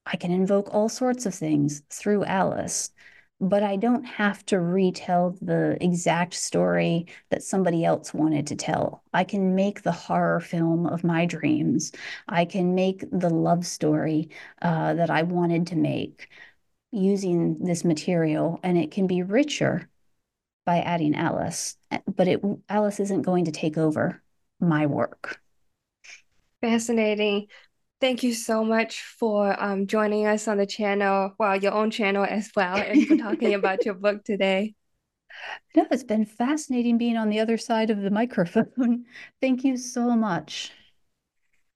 I 0.06 0.16
can 0.18 0.32
invoke 0.32 0.74
all 0.74 0.90
sorts 0.90 1.26
of 1.26 1.36
things 1.36 1.82
through 1.90 2.26
Alice 2.26 2.92
but 3.40 3.64
I 3.64 3.76
don't 3.76 4.06
have 4.06 4.46
to 4.48 4.60
retell 4.60 5.36
the 5.42 5.78
exact 5.84 6.34
story 6.34 7.08
that 7.30 7.44
somebody 7.44 7.84
else 7.84 8.14
wanted 8.14 8.48
to 8.48 8.56
tell. 8.56 9.04
I 9.14 9.24
can 9.24 9.56
make 9.56 9.82
the 9.84 9.92
horror 9.92 10.40
film 10.40 10.86
of 10.86 11.04
my 11.04 11.26
dreams. 11.26 11.92
I 12.28 12.46
can 12.46 12.74
make 12.76 13.04
the 13.12 13.30
love 13.30 13.66
story 13.66 14.30
uh, 14.62 14.94
that 14.94 15.10
I 15.10 15.24
wanted 15.24 15.68
to 15.68 15.76
make 15.76 16.30
using 16.92 17.60
this 17.60 17.84
material, 17.84 18.60
and 18.64 18.78
it 18.78 18.92
can 18.92 19.08
be 19.08 19.24
richer 19.24 19.90
by 20.66 20.80
adding 20.80 21.16
Alice. 21.16 21.76
But 22.08 22.28
it 22.28 22.42
Alice 22.70 23.00
isn't 23.00 23.24
going 23.24 23.46
to 23.46 23.52
take 23.52 23.78
over 23.78 24.22
my 24.60 24.86
work. 24.86 25.42
Fascinating. 26.62 27.48
Thank 28.04 28.22
you 28.22 28.34
so 28.34 28.66
much 28.66 29.02
for 29.02 29.56
um, 29.64 29.88
joining 29.88 30.28
us 30.28 30.50
on 30.50 30.58
the 30.58 30.66
channel, 30.66 31.34
well, 31.40 31.56
your 31.56 31.72
own 31.72 31.90
channel 31.90 32.26
as 32.26 32.52
well, 32.54 32.76
and 32.76 33.08
for 33.08 33.16
talking 33.16 33.54
about 33.60 33.86
your 33.86 33.94
book 33.94 34.26
today. 34.26 34.76
No, 35.74 35.86
it's 35.90 36.04
been 36.04 36.26
fascinating 36.26 36.98
being 36.98 37.16
on 37.16 37.30
the 37.30 37.40
other 37.40 37.58
side 37.58 37.92
of 37.92 38.02
the 38.02 38.12
microphone. 38.12 39.06
Thank 39.42 39.64
you 39.64 39.78
so 39.78 40.18
much. 40.18 40.74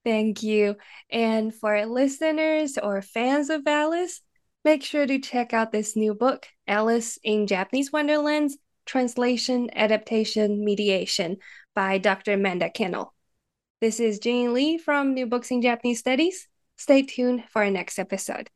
Thank 0.03 0.43
you. 0.43 0.75
And 1.09 1.55
for 1.55 1.85
listeners 1.85 2.77
or 2.77 3.01
fans 3.01 3.49
of 3.49 3.65
Alice, 3.65 4.19
make 4.65 4.83
sure 4.83 5.07
to 5.07 5.19
check 5.19 5.53
out 5.53 5.71
this 5.71 5.95
new 5.95 6.13
book, 6.13 6.45
Alice 6.67 7.17
in 7.23 7.47
Japanese 7.47 7.93
Wonderlands 7.93 8.57
Translation, 8.85 9.69
Adaptation, 9.73 10.65
Mediation 10.65 11.37
by 11.73 11.99
Dr. 11.99 12.33
Amanda 12.33 12.69
Kennell. 12.69 13.13
This 13.79 13.99
is 13.99 14.17
Jane 14.17 14.55
Lee 14.55 14.79
from 14.79 15.13
New 15.13 15.27
Books 15.27 15.51
in 15.51 15.61
Japanese 15.61 15.99
Studies. 15.99 16.47
Stay 16.77 17.03
tuned 17.03 17.43
for 17.47 17.61
our 17.61 17.69
next 17.69 17.99
episode. 17.99 18.49